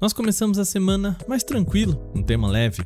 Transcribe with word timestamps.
Nós 0.00 0.14
começamos 0.14 0.58
a 0.58 0.64
semana 0.64 1.14
mais 1.28 1.44
tranquilo, 1.44 2.10
um 2.14 2.22
tema 2.22 2.48
leve. 2.48 2.82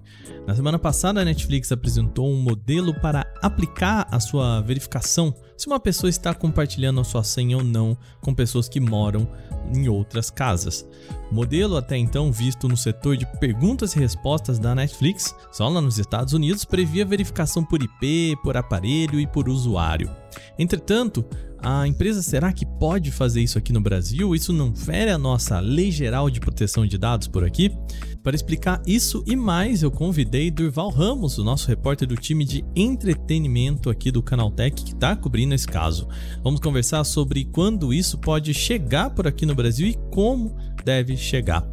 Na 0.48 0.56
semana 0.56 0.80
passada, 0.80 1.20
a 1.20 1.24
Netflix 1.24 1.70
apresentou 1.70 2.28
um 2.28 2.42
modelo 2.42 2.92
para 3.00 3.24
aplicar 3.40 4.08
a 4.10 4.18
sua 4.18 4.60
verificação 4.62 5.32
se 5.56 5.68
uma 5.68 5.78
pessoa 5.78 6.10
está 6.10 6.34
compartilhando 6.34 7.00
a 7.00 7.04
sua 7.04 7.22
senha 7.22 7.56
ou 7.56 7.62
não 7.62 7.96
com 8.20 8.34
pessoas 8.34 8.68
que 8.68 8.80
moram 8.80 9.28
em 9.72 9.88
outras 9.88 10.28
casas. 10.28 10.84
O 11.30 11.34
modelo, 11.36 11.76
até 11.76 11.96
então 11.96 12.32
visto 12.32 12.66
no 12.66 12.76
setor 12.76 13.16
de 13.16 13.26
perguntas 13.38 13.94
e 13.94 14.00
respostas 14.00 14.58
da 14.58 14.74
Netflix, 14.74 15.36
só 15.52 15.68
lá 15.68 15.80
nos 15.80 15.98
Estados 16.00 16.32
Unidos, 16.32 16.64
previa 16.64 17.06
verificação 17.06 17.64
por 17.64 17.80
IP, 17.80 18.36
por 18.42 18.56
aparelho 18.56 19.20
e 19.20 19.26
por 19.28 19.48
usuário. 19.48 20.10
Entretanto, 20.58 21.24
a 21.58 21.88
empresa 21.88 22.20
será 22.20 22.52
que 22.52 22.66
pode 22.66 23.10
fazer 23.10 23.40
isso 23.40 23.56
aqui 23.56 23.72
no 23.72 23.80
Brasil? 23.80 24.34
Isso 24.34 24.52
não 24.52 24.74
fere 24.74 25.10
a 25.10 25.16
nossa 25.16 25.60
Lei 25.60 25.90
Geral 25.90 26.28
de 26.28 26.38
Proteção 26.38 26.86
de 26.86 26.98
Dados 26.98 27.26
por 27.26 27.42
aqui? 27.42 27.74
Para 28.22 28.36
explicar 28.36 28.82
isso 28.86 29.24
e 29.26 29.34
mais, 29.34 29.82
eu 29.82 29.90
convidei 29.90 30.50
Durval 30.50 30.90
Ramos, 30.90 31.38
o 31.38 31.44
nosso 31.44 31.68
repórter 31.68 32.06
do 32.06 32.16
time 32.16 32.44
de 32.44 32.64
entretenimento 32.76 33.88
aqui 33.88 34.10
do 34.10 34.22
Canaltech, 34.22 34.82
que 34.82 34.92
está 34.92 35.16
cobrindo 35.16 35.54
esse 35.54 35.66
caso. 35.66 36.06
Vamos 36.42 36.60
conversar 36.60 37.02
sobre 37.04 37.44
quando 37.46 37.94
isso 37.94 38.18
pode 38.18 38.52
chegar 38.52 39.10
por 39.10 39.26
aqui 39.26 39.46
no 39.46 39.54
Brasil 39.54 39.86
e 39.86 39.98
como 40.10 40.56
deve 40.84 41.16
chegar. 41.16 41.66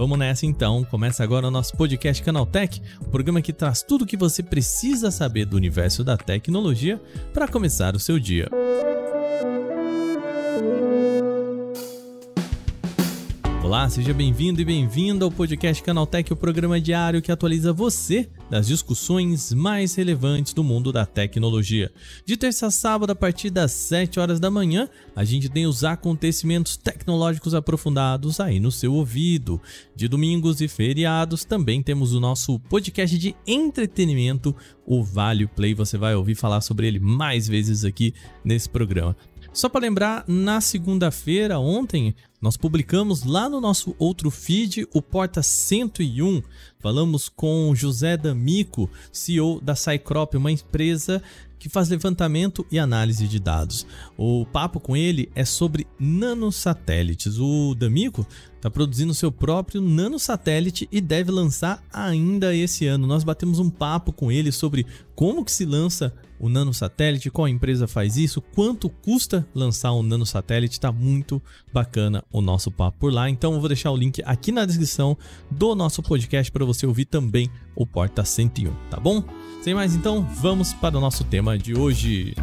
Vamos 0.00 0.18
nessa 0.18 0.46
então. 0.46 0.82
Começa 0.82 1.22
agora 1.22 1.46
o 1.46 1.50
nosso 1.50 1.76
podcast 1.76 2.22
Canaltech, 2.22 2.80
o 3.02 3.10
programa 3.10 3.42
que 3.42 3.52
traz 3.52 3.82
tudo 3.82 4.04
o 4.04 4.06
que 4.06 4.16
você 4.16 4.42
precisa 4.42 5.10
saber 5.10 5.44
do 5.44 5.58
universo 5.58 6.02
da 6.02 6.16
tecnologia 6.16 6.98
para 7.34 7.46
começar 7.46 7.94
o 7.94 8.00
seu 8.00 8.18
dia. 8.18 8.48
Olá, 13.70 13.88
seja 13.88 14.12
bem-vindo 14.12 14.60
e 14.60 14.64
bem-vinda 14.64 15.24
ao 15.24 15.30
podcast 15.30 15.80
Canaltech, 15.80 16.32
o 16.32 16.36
programa 16.36 16.80
diário 16.80 17.22
que 17.22 17.30
atualiza 17.30 17.72
você 17.72 18.28
das 18.50 18.66
discussões 18.66 19.52
mais 19.52 19.94
relevantes 19.94 20.52
do 20.52 20.64
mundo 20.64 20.90
da 20.90 21.06
tecnologia. 21.06 21.88
De 22.26 22.36
terça 22.36 22.66
a 22.66 22.70
sábado, 22.72 23.10
a 23.10 23.14
partir 23.14 23.48
das 23.48 23.70
7 23.70 24.18
horas 24.18 24.40
da 24.40 24.50
manhã, 24.50 24.88
a 25.14 25.22
gente 25.22 25.48
tem 25.48 25.68
os 25.68 25.84
acontecimentos 25.84 26.76
tecnológicos 26.76 27.54
aprofundados 27.54 28.40
aí 28.40 28.58
no 28.58 28.72
seu 28.72 28.92
ouvido. 28.92 29.62
De 29.94 30.08
domingos 30.08 30.60
e 30.60 30.66
feriados, 30.66 31.44
também 31.44 31.80
temos 31.80 32.12
o 32.12 32.18
nosso 32.18 32.58
podcast 32.58 33.16
de 33.16 33.36
entretenimento, 33.46 34.52
o 34.84 35.04
Vale 35.04 35.46
Play. 35.46 35.74
Você 35.74 35.96
vai 35.96 36.16
ouvir 36.16 36.34
falar 36.34 36.60
sobre 36.60 36.88
ele 36.88 36.98
mais 36.98 37.46
vezes 37.46 37.84
aqui 37.84 38.14
nesse 38.44 38.68
programa. 38.68 39.16
Só 39.52 39.68
para 39.68 39.80
lembrar, 39.80 40.24
na 40.28 40.60
segunda-feira, 40.60 41.58
ontem, 41.58 42.14
nós 42.40 42.56
publicamos 42.56 43.22
lá 43.22 43.48
no 43.50 43.60
nosso 43.60 43.94
outro 43.98 44.30
feed 44.30 44.88
o 44.94 45.02
Porta 45.02 45.42
101. 45.42 46.42
Falamos 46.80 47.28
com 47.28 47.74
José 47.74 48.16
D'Amico, 48.16 48.90
CEO 49.12 49.60
da 49.60 49.74
Cycrop, 49.74 50.34
uma 50.34 50.50
empresa 50.50 51.22
que 51.60 51.68
faz 51.68 51.90
levantamento 51.90 52.66
e 52.72 52.78
análise 52.78 53.28
de 53.28 53.38
dados. 53.38 53.86
O 54.16 54.46
papo 54.46 54.80
com 54.80 54.96
ele 54.96 55.30
é 55.34 55.44
sobre 55.44 55.86
nanosatélites. 55.98 57.38
O 57.38 57.74
D'Amico 57.74 58.26
está 58.56 58.70
produzindo 58.70 59.12
seu 59.12 59.30
próprio 59.30 59.82
nanosatélite 59.82 60.88
e 60.90 61.02
deve 61.02 61.30
lançar 61.30 61.84
ainda 61.92 62.56
esse 62.56 62.86
ano. 62.86 63.06
Nós 63.06 63.22
batemos 63.22 63.58
um 63.58 63.68
papo 63.68 64.10
com 64.10 64.32
ele 64.32 64.50
sobre 64.50 64.86
como 65.14 65.44
que 65.44 65.52
se 65.52 65.66
lança 65.66 66.14
o 66.40 66.48
nanosatélite, 66.48 67.30
qual 67.30 67.46
empresa 67.46 67.86
faz 67.86 68.16
isso, 68.16 68.40
quanto 68.40 68.88
custa 68.88 69.46
lançar 69.54 69.92
um 69.92 70.02
nanosatélite, 70.02 70.72
está 70.72 70.90
muito 70.90 71.40
bacana 71.70 72.24
o 72.32 72.40
nosso 72.40 72.70
papo 72.70 72.98
por 72.98 73.12
lá. 73.12 73.28
Então 73.28 73.52
eu 73.52 73.60
vou 73.60 73.68
deixar 73.68 73.90
o 73.90 73.96
link 73.96 74.22
aqui 74.24 74.50
na 74.50 74.64
descrição 74.64 75.18
do 75.50 75.74
nosso 75.74 76.02
podcast 76.02 76.50
para 76.50 76.64
você 76.72 76.86
ouvir 76.86 77.04
também 77.04 77.50
o 77.74 77.86
Porta 77.86 78.24
101, 78.24 78.72
tá 78.90 78.98
bom? 78.98 79.22
Sem 79.62 79.74
mais 79.74 79.94
então, 79.94 80.22
vamos 80.22 80.72
para 80.72 80.96
o 80.96 81.00
nosso 81.00 81.24
tema 81.24 81.58
de 81.58 81.74
hoje. 81.74 82.34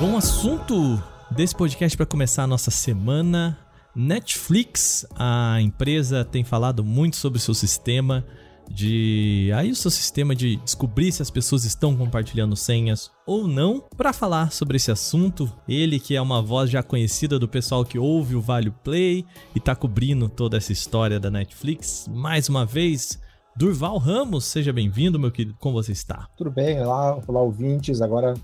Bom 0.00 0.16
assunto 0.16 1.02
desse 1.30 1.54
podcast 1.54 1.96
para 1.96 2.06
começar 2.06 2.44
a 2.44 2.46
nossa 2.46 2.70
semana 2.70 3.58
Netflix, 3.94 5.04
a 5.16 5.60
empresa 5.60 6.24
tem 6.24 6.44
falado 6.44 6.84
muito 6.84 7.16
sobre 7.16 7.40
seu 7.40 7.54
sistema 7.54 8.24
de 8.70 9.50
aí 9.54 9.70
o 9.70 9.76
seu 9.76 9.90
sistema 9.90 10.34
de 10.34 10.56
descobrir 10.56 11.10
se 11.10 11.20
as 11.20 11.30
pessoas 11.30 11.64
estão 11.64 11.96
compartilhando 11.96 12.54
senhas 12.54 13.10
ou 13.26 13.48
não. 13.48 13.84
Para 13.96 14.12
falar 14.12 14.52
sobre 14.52 14.76
esse 14.76 14.90
assunto, 14.90 15.52
ele 15.68 15.98
que 15.98 16.14
é 16.14 16.22
uma 16.22 16.40
voz 16.40 16.70
já 16.70 16.82
conhecida 16.82 17.38
do 17.38 17.48
pessoal 17.48 17.84
que 17.84 17.98
ouve 17.98 18.36
o 18.36 18.40
Vale 18.40 18.70
Play 18.70 19.24
e 19.54 19.58
está 19.58 19.74
cobrindo 19.74 20.28
toda 20.28 20.56
essa 20.56 20.72
história 20.72 21.18
da 21.18 21.30
Netflix, 21.30 22.08
mais 22.08 22.48
uma 22.48 22.64
vez, 22.64 23.18
Durval 23.56 23.98
Ramos, 23.98 24.44
seja 24.44 24.72
bem-vindo, 24.72 25.18
meu 25.18 25.30
querido. 25.30 25.56
Como 25.58 25.74
você 25.74 25.92
está? 25.92 26.28
Tudo 26.36 26.50
bem, 26.50 26.80
olá, 26.80 27.20
olá 27.26 27.42
ouvintes. 27.42 28.00
Agora 28.00 28.34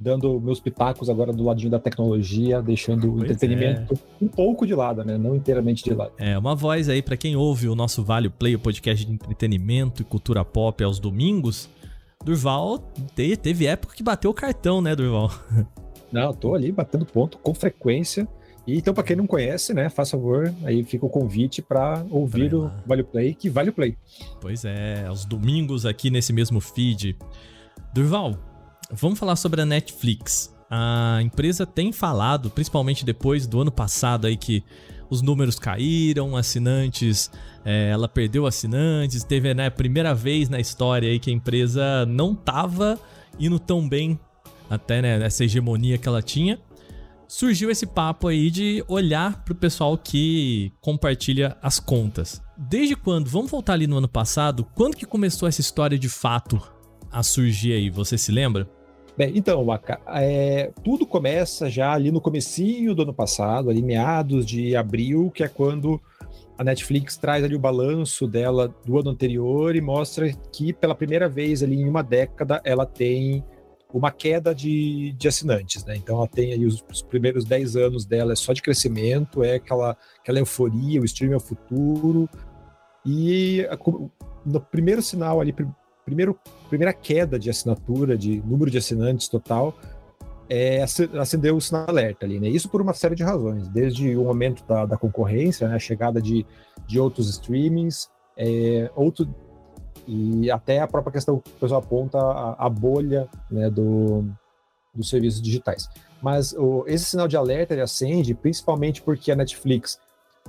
dando 0.00 0.40
meus 0.40 0.58
pitacos 0.58 1.10
agora 1.10 1.30
do 1.30 1.44
ladinho 1.44 1.70
da 1.70 1.78
tecnologia, 1.78 2.62
deixando 2.62 3.08
pois 3.08 3.20
o 3.20 3.24
entretenimento 3.24 3.94
é. 3.94 4.24
um 4.24 4.28
pouco 4.28 4.66
de 4.66 4.74
lado, 4.74 5.04
né? 5.04 5.18
Não 5.18 5.36
inteiramente 5.36 5.84
de 5.84 5.92
lado. 5.92 6.12
É, 6.16 6.38
uma 6.38 6.54
voz 6.54 6.88
aí 6.88 7.02
para 7.02 7.18
quem 7.18 7.36
ouve 7.36 7.68
o 7.68 7.74
nosso 7.74 8.02
Vale 8.02 8.30
Play, 8.30 8.54
o 8.54 8.58
podcast 8.58 9.04
de 9.04 9.12
entretenimento 9.12 10.00
e 10.00 10.04
cultura 10.04 10.42
pop 10.42 10.82
aos 10.82 10.98
domingos. 10.98 11.68
Durval 12.24 12.78
teve 13.14 13.66
época 13.66 13.94
que 13.94 14.02
bateu 14.02 14.30
o 14.30 14.34
cartão, 14.34 14.80
né, 14.80 14.96
Durval? 14.96 15.30
Não, 16.10 16.32
tô 16.32 16.54
ali 16.54 16.72
batendo 16.72 17.04
ponto 17.04 17.36
com 17.38 17.52
frequência. 17.52 18.26
E 18.66 18.76
então, 18.76 18.92
para 18.92 19.04
quem 19.04 19.16
não 19.16 19.26
conhece, 19.26 19.72
né, 19.72 19.88
faça 19.88 20.12
favor, 20.12 20.52
aí 20.64 20.82
fica 20.84 21.06
o 21.06 21.08
convite 21.08 21.62
para 21.62 22.04
ouvir 22.10 22.54
o 22.54 22.70
Vale 22.84 23.02
Play, 23.02 23.34
que 23.34 23.48
vale 23.48 23.70
o 23.70 23.72
play. 23.72 23.96
Pois 24.40 24.64
é, 24.64 25.06
aos 25.06 25.24
domingos 25.24 25.86
aqui 25.86 26.10
nesse 26.10 26.32
mesmo 26.32 26.60
feed. 26.60 27.16
Durval, 27.94 28.36
vamos 28.92 29.18
falar 29.18 29.36
sobre 29.36 29.60
a 29.60 29.66
Netflix. 29.66 30.54
A 30.70 31.18
empresa 31.22 31.66
tem 31.66 31.92
falado, 31.92 32.50
principalmente 32.50 33.04
depois 33.04 33.46
do 33.46 33.60
ano 33.60 33.72
passado 33.72 34.26
aí 34.26 34.36
que 34.36 34.62
os 35.10 35.20
números 35.20 35.58
caíram, 35.58 36.36
assinantes, 36.36 37.30
é, 37.64 37.90
ela 37.90 38.08
perdeu 38.08 38.46
assinantes, 38.46 39.24
teve 39.24 39.52
né, 39.52 39.66
a 39.66 39.70
primeira 39.70 40.14
vez 40.14 40.48
na 40.48 40.60
história 40.60 41.10
aí 41.10 41.18
que 41.18 41.30
a 41.30 41.32
empresa 41.32 42.06
não 42.06 42.34
tava 42.34 42.98
indo 43.38 43.58
tão 43.58 43.88
bem 43.88 44.18
até 44.70 45.02
né, 45.02 45.20
essa 45.24 45.44
hegemonia 45.44 45.98
que 45.98 46.06
ela 46.06 46.22
tinha. 46.22 46.60
Surgiu 47.26 47.70
esse 47.70 47.86
papo 47.86 48.28
aí 48.28 48.50
de 48.50 48.84
olhar 48.88 49.44
para 49.44 49.52
o 49.52 49.56
pessoal 49.56 49.98
que 49.98 50.72
compartilha 50.80 51.56
as 51.60 51.78
contas. 51.78 52.40
Desde 52.56 52.94
quando? 52.96 53.28
Vamos 53.28 53.50
voltar 53.50 53.74
ali 53.74 53.86
no 53.86 53.98
ano 53.98 54.08
passado. 54.08 54.64
Quando 54.74 54.96
que 54.96 55.06
começou 55.06 55.48
essa 55.48 55.60
história 55.60 55.98
de 55.98 56.08
fato 56.08 56.60
a 57.10 57.22
surgir 57.22 57.72
aí? 57.72 57.88
Você 57.90 58.18
se 58.18 58.32
lembra? 58.32 58.68
Bem, 59.20 59.32
então, 59.36 59.62
Waka, 59.66 60.00
é, 60.14 60.72
tudo 60.82 61.06
começa 61.06 61.68
já 61.68 61.92
ali 61.92 62.10
no 62.10 62.22
comecinho 62.22 62.94
do 62.94 63.02
ano 63.02 63.12
passado, 63.12 63.68
ali 63.68 63.82
meados 63.82 64.46
de 64.46 64.74
abril, 64.74 65.30
que 65.30 65.44
é 65.44 65.48
quando 65.48 66.00
a 66.56 66.64
Netflix 66.64 67.18
traz 67.18 67.44
ali 67.44 67.54
o 67.54 67.58
balanço 67.58 68.26
dela 68.26 68.74
do 68.82 68.98
ano 68.98 69.10
anterior 69.10 69.76
e 69.76 69.80
mostra 69.82 70.32
que 70.50 70.72
pela 70.72 70.94
primeira 70.94 71.28
vez 71.28 71.62
ali 71.62 71.82
em 71.82 71.86
uma 71.86 72.00
década 72.00 72.62
ela 72.64 72.86
tem 72.86 73.44
uma 73.92 74.10
queda 74.10 74.54
de, 74.54 75.12
de 75.12 75.28
assinantes, 75.28 75.84
né? 75.84 75.96
Então 75.96 76.16
ela 76.16 76.26
tem 76.26 76.54
aí 76.54 76.64
os, 76.64 76.82
os, 76.90 77.02
primeiros 77.02 77.44
10 77.44 77.76
anos 77.76 78.06
dela 78.06 78.32
é 78.32 78.36
só 78.36 78.54
de 78.54 78.62
crescimento, 78.62 79.44
é 79.44 79.56
aquela, 79.56 79.98
aquela 80.18 80.38
euforia, 80.38 80.98
o 80.98 81.04
streaming 81.04 81.34
é 81.34 81.36
o 81.36 81.40
futuro. 81.40 82.26
E 83.04 83.68
no 84.46 84.62
primeiro 84.62 85.02
sinal 85.02 85.42
ali, 85.42 85.54
primeiro, 86.10 86.36
primeira 86.68 86.92
queda 86.92 87.38
de 87.38 87.48
assinatura, 87.48 88.18
de 88.18 88.42
número 88.44 88.70
de 88.70 88.78
assinantes 88.78 89.28
total, 89.28 89.74
é, 90.48 90.82
acendeu 90.82 91.56
o 91.56 91.60
sinal 91.60 91.84
alerta 91.88 92.26
ali, 92.26 92.40
né? 92.40 92.48
Isso 92.48 92.68
por 92.68 92.82
uma 92.82 92.92
série 92.92 93.14
de 93.14 93.22
razões, 93.22 93.68
desde 93.68 94.16
o 94.16 94.24
momento 94.24 94.64
da, 94.66 94.84
da 94.84 94.96
concorrência, 94.96 95.68
né? 95.68 95.76
a 95.76 95.78
chegada 95.78 96.20
de, 96.20 96.44
de 96.88 96.98
outros 96.98 97.30
streamings, 97.30 98.10
é, 98.36 98.90
outro, 98.96 99.32
e 100.08 100.50
até 100.50 100.80
a 100.80 100.88
própria 100.88 101.12
questão 101.12 101.38
que 101.38 101.48
o 101.48 101.54
pessoal 101.54 101.80
aponta, 101.80 102.18
a, 102.18 102.66
a 102.66 102.68
bolha 102.68 103.28
né, 103.48 103.70
do, 103.70 104.24
dos 104.92 105.08
serviços 105.08 105.40
digitais. 105.40 105.88
Mas 106.20 106.52
o, 106.52 106.84
esse 106.88 107.04
sinal 107.04 107.28
de 107.28 107.36
alerta 107.36 107.74
ele 107.74 107.82
acende 107.82 108.34
principalmente 108.34 109.00
porque 109.02 109.30
a 109.30 109.36
Netflix, 109.36 110.00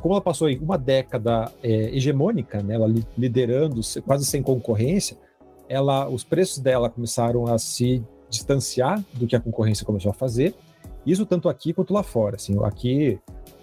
como 0.02 0.16
ela 0.16 0.22
passou 0.22 0.50
uma 0.56 0.80
década 0.80 1.52
é, 1.62 1.96
hegemônica, 1.96 2.64
né, 2.64 2.74
ela 2.74 2.88
liderando 3.16 3.82
quase 4.04 4.26
sem 4.26 4.42
concorrência, 4.42 5.16
ela, 5.72 6.10
os 6.10 6.24
preços 6.24 6.60
dela 6.60 6.90
começaram 6.90 7.48
a 7.48 7.58
se 7.58 8.04
distanciar 8.30 9.02
do 9.14 9.26
que 9.26 9.36
a 9.36 9.40
concorrência 9.40 9.86
começou 9.86 10.12
a 10.12 10.14
fazer. 10.14 10.54
Isso 11.06 11.26
tanto 11.26 11.48
aqui 11.48 11.74
quanto 11.74 11.94
lá 11.94 12.04
fora. 12.04 12.36
Assim, 12.36 12.58
aqui 12.64 13.18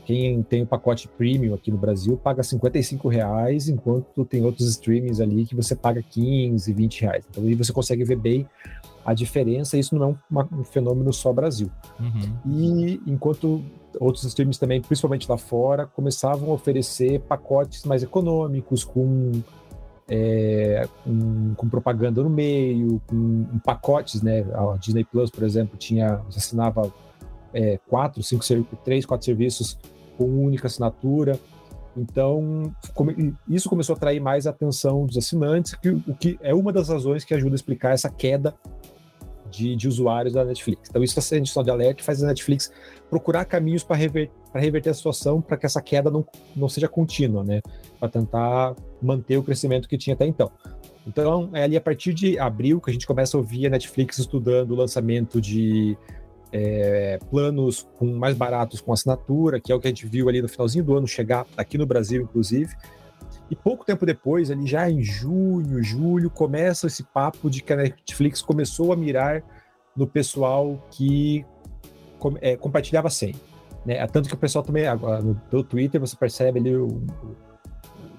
quem 0.06 0.42
tem 0.42 0.62
o 0.62 0.66
pacote 0.66 1.06
premium 1.06 1.52
aqui 1.52 1.70
no 1.70 1.76
Brasil 1.76 2.16
paga 2.16 2.42
55 2.42 3.08
reais, 3.08 3.68
enquanto 3.68 4.24
tem 4.24 4.42
outros 4.42 4.66
streamings 4.70 5.20
ali 5.20 5.44
que 5.44 5.54
você 5.54 5.76
paga 5.76 6.02
15, 6.02 6.72
20 6.72 7.02
reais. 7.02 7.24
Então 7.30 7.44
aí 7.44 7.54
você 7.54 7.74
consegue 7.74 8.02
ver 8.04 8.16
bem 8.16 8.48
a 9.04 9.12
diferença. 9.12 9.76
Isso 9.76 9.94
não 9.94 10.02
é 10.30 10.38
um, 10.40 10.60
um 10.60 10.64
fenômeno 10.64 11.12
só 11.12 11.30
Brasil. 11.30 11.70
Uhum. 12.00 12.36
E 12.46 13.02
enquanto 13.06 13.62
outros 14.00 14.24
streams 14.24 14.58
também, 14.58 14.80
principalmente 14.80 15.30
lá 15.30 15.36
fora, 15.36 15.86
começavam 15.86 16.50
a 16.50 16.54
oferecer 16.54 17.20
pacotes 17.20 17.84
mais 17.84 18.02
econômicos, 18.02 18.84
com, 18.84 19.42
é, 20.08 20.88
com, 21.04 21.54
com, 21.54 21.68
propaganda 21.68 22.22
no 22.22 22.30
meio, 22.30 23.00
com, 23.06 23.44
com, 23.44 23.58
pacotes, 23.58 24.22
né? 24.22 24.44
A 24.54 24.76
Disney 24.78 25.04
Plus, 25.04 25.30
por 25.30 25.44
exemplo, 25.44 25.76
tinha, 25.76 26.16
você 26.28 26.38
assinava 26.38 26.92
é, 27.52 27.78
quatro, 27.88 28.22
cinco, 28.22 28.44
três, 28.84 29.04
quatro 29.04 29.24
serviços 29.24 29.78
com 30.16 30.24
única 30.24 30.66
assinatura. 30.66 31.38
Então, 31.96 32.72
isso 33.48 33.68
começou 33.68 33.94
a 33.94 33.96
atrair 33.96 34.20
mais 34.20 34.46
a 34.46 34.50
atenção 34.50 35.04
dos 35.04 35.16
assinantes, 35.16 35.74
que, 35.74 35.88
o 35.88 36.14
que 36.14 36.38
é 36.40 36.54
uma 36.54 36.72
das 36.72 36.88
razões 36.88 37.24
que 37.24 37.34
ajuda 37.34 37.54
a 37.54 37.56
explicar 37.56 37.92
essa 37.92 38.08
queda 38.08 38.54
de, 39.50 39.76
de 39.76 39.88
usuários 39.88 40.34
da 40.34 40.44
Netflix. 40.44 40.88
Então, 40.88 41.02
isso 41.02 41.12
está 41.12 41.22
sendo 41.22 41.46
só 41.46 41.62
de 41.62 41.70
alerta 41.70 42.02
faz 42.02 42.22
a 42.22 42.26
Netflix 42.26 42.72
procurar 43.10 43.44
caminhos 43.44 43.82
para 43.82 43.96
rever, 43.96 44.30
reverter 44.54 44.90
a 44.90 44.94
situação, 44.94 45.40
para 45.40 45.56
que 45.56 45.66
essa 45.66 45.80
queda 45.80 46.10
não, 46.10 46.26
não 46.54 46.68
seja 46.68 46.88
contínua, 46.88 47.42
né? 47.42 47.60
Para 47.98 48.08
tentar 48.08 48.74
manter 49.00 49.36
o 49.36 49.42
crescimento 49.42 49.88
que 49.88 49.96
tinha 49.96 50.14
até 50.14 50.26
então. 50.26 50.50
Então, 51.06 51.50
é 51.54 51.62
ali 51.62 51.76
a 51.76 51.80
partir 51.80 52.12
de 52.12 52.38
abril 52.38 52.80
que 52.80 52.90
a 52.90 52.92
gente 52.92 53.06
começa 53.06 53.36
a 53.36 53.40
ouvir 53.40 53.66
a 53.66 53.70
Netflix 53.70 54.18
estudando 54.18 54.72
o 54.72 54.74
lançamento 54.74 55.40
de 55.40 55.96
é, 56.52 57.18
planos 57.30 57.88
com 57.98 58.06
mais 58.14 58.36
baratos 58.36 58.80
com 58.80 58.92
assinatura, 58.92 59.60
que 59.60 59.72
é 59.72 59.74
o 59.74 59.80
que 59.80 59.86
a 59.86 59.90
gente 59.90 60.06
viu 60.06 60.28
ali 60.28 60.42
no 60.42 60.48
finalzinho 60.48 60.84
do 60.84 60.96
ano 60.96 61.06
chegar 61.06 61.46
aqui 61.56 61.78
no 61.78 61.86
Brasil, 61.86 62.22
inclusive. 62.22 62.74
E 63.50 63.56
pouco 63.56 63.84
tempo 63.84 64.04
depois, 64.04 64.50
ali 64.50 64.66
já 64.66 64.90
em 64.90 65.02
junho, 65.02 65.82
julho, 65.82 66.28
começa 66.28 66.86
esse 66.86 67.02
papo 67.02 67.48
de 67.48 67.62
que 67.62 67.72
a 67.72 67.76
Netflix 67.76 68.42
começou 68.42 68.92
a 68.92 68.96
mirar 68.96 69.42
no 69.96 70.06
pessoal 70.06 70.86
que 70.90 71.44
é, 72.40 72.56
compartilhava 72.56 73.08
senha. 73.08 73.34
Né? 73.86 74.06
Tanto 74.08 74.28
que 74.28 74.34
o 74.34 74.38
pessoal 74.38 74.62
também, 74.62 74.84
no, 74.96 75.40
no 75.50 75.64
Twitter, 75.64 76.00
você 76.00 76.14
percebe 76.14 76.58
ali, 76.58 76.76
o, 76.76 77.02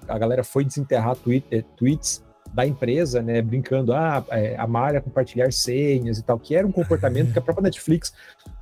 a 0.08 0.18
galera 0.18 0.44
foi 0.44 0.66
desenterrar 0.66 1.16
tweet, 1.16 1.46
é, 1.52 1.62
tweets 1.78 2.24
da 2.54 2.66
empresa, 2.66 3.22
né, 3.22 3.42
brincando, 3.42 3.94
ah, 3.94 4.24
é, 4.30 4.56
a 4.58 4.68
malha 4.68 5.02
compartilhar 5.02 5.52
senhas 5.52 6.18
e 6.18 6.24
tal, 6.24 6.40
que 6.40 6.56
era 6.56 6.66
um 6.66 6.72
comportamento 6.72 7.32
que 7.32 7.40
a 7.40 7.42
própria 7.42 7.64
Netflix 7.64 8.14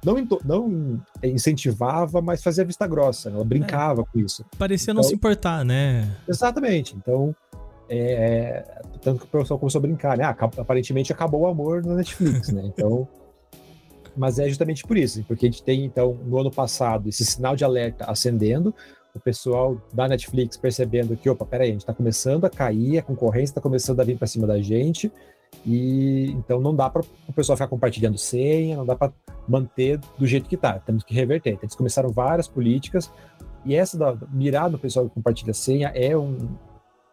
não, 0.03 0.15
não 0.43 1.01
incentivava, 1.23 2.21
mas 2.21 2.43
fazia 2.43 2.65
vista 2.65 2.85
grossa, 2.85 3.29
né? 3.29 3.35
ela 3.35 3.45
brincava 3.45 4.01
é, 4.01 4.05
com 4.05 4.19
isso. 4.19 4.45
Parecia 4.57 4.91
então, 4.91 5.01
não 5.01 5.03
se 5.03 5.15
importar, 5.15 5.63
né? 5.63 6.15
Exatamente. 6.27 6.95
Então, 6.95 7.35
é, 7.89 8.63
tanto 9.01 9.21
que 9.21 9.25
o 9.25 9.39
pessoal 9.39 9.59
começou 9.59 9.79
a 9.79 9.81
brincar, 9.81 10.17
né? 10.17 10.23
Ah, 10.23 10.35
aparentemente 10.57 11.11
acabou 11.11 11.41
o 11.41 11.47
amor 11.47 11.83
na 11.85 11.95
Netflix, 11.95 12.49
né? 12.49 12.63
Então, 12.65 13.07
mas 14.15 14.39
é 14.39 14.47
justamente 14.47 14.83
por 14.83 14.97
isso, 14.97 15.23
porque 15.27 15.45
a 15.45 15.49
gente 15.49 15.63
tem, 15.63 15.85
então, 15.85 16.17
no 16.25 16.39
ano 16.39 16.51
passado, 16.51 17.07
esse 17.07 17.25
sinal 17.25 17.55
de 17.55 17.63
alerta 17.63 18.05
acendendo, 18.05 18.73
o 19.17 19.19
pessoal 19.19 19.81
da 19.93 20.07
Netflix 20.07 20.55
percebendo 20.57 21.15
que, 21.17 21.29
opa, 21.29 21.45
peraí, 21.45 21.69
a 21.69 21.71
gente 21.71 21.81
está 21.81 21.93
começando 21.93 22.45
a 22.45 22.49
cair, 22.49 22.99
a 22.99 23.01
concorrência 23.01 23.51
está 23.51 23.61
começando 23.61 23.99
a 23.99 24.03
vir 24.03 24.17
para 24.17 24.27
cima 24.27 24.47
da 24.47 24.61
gente, 24.61 25.11
e 25.65 26.31
então 26.31 26.59
não 26.59 26.75
dá 26.75 26.89
para 26.89 27.01
o 27.27 27.33
pessoal 27.33 27.57
ficar 27.57 27.67
compartilhando 27.67 28.17
senha, 28.17 28.77
não 28.77 28.85
dá 28.85 28.95
para 28.95 29.11
manter 29.47 29.99
do 30.17 30.25
jeito 30.25 30.47
que 30.47 30.55
está, 30.55 30.79
temos 30.79 31.03
que 31.03 31.13
reverter. 31.13 31.51
Então, 31.51 31.63
eles 31.63 31.75
começaram 31.75 32.09
várias 32.09 32.47
políticas, 32.47 33.11
e 33.65 33.75
essa 33.75 33.97
da 33.97 34.15
mirar 34.31 34.69
no 34.69 34.77
pessoal 34.77 35.07
que 35.07 35.13
compartilha 35.13 35.53
senha 35.53 35.91
é 35.93 36.17
um, 36.17 36.37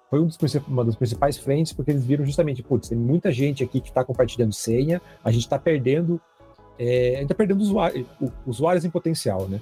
foi 0.09 0.21
um 0.21 0.29
uma 0.69 0.85
das 0.85 0.95
principais 0.95 1.37
frentes, 1.37 1.73
porque 1.73 1.91
eles 1.91 2.05
viram 2.05 2.25
justamente, 2.25 2.63
putz, 2.63 2.89
tem 2.89 2.99
muita 2.99 3.33
gente 3.33 3.65
aqui 3.65 3.81
que 3.81 3.89
está 3.89 4.05
compartilhando 4.05 4.53
senha, 4.53 5.03
a 5.25 5.31
gente 5.31 5.43
está 5.43 5.59
perdendo, 5.59 6.21
é, 6.79 7.09
a 7.09 7.13
gente 7.15 7.25
está 7.25 7.35
perdendo 7.35 7.61
usuário, 7.61 8.07
usuários 8.47 8.85
em 8.85 8.91
potencial, 8.91 9.49
né? 9.49 9.61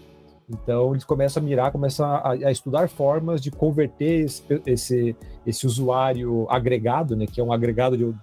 Então 0.52 0.93
eles 0.93 1.04
começam 1.04 1.43
a 1.43 1.46
mirar, 1.46 1.72
começam 1.72 2.06
a, 2.06 2.32
a 2.32 2.50
estudar 2.50 2.88
formas 2.88 3.40
de 3.40 3.50
converter 3.50 4.25
esse, 4.25 4.43
esse, 4.66 5.16
esse, 5.46 5.66
usuário 5.66 6.46
agregado, 6.50 7.16
né, 7.16 7.26
que 7.26 7.40
é 7.40 7.44
um 7.44 7.52
agregado 7.52 7.96
de, 7.96 8.14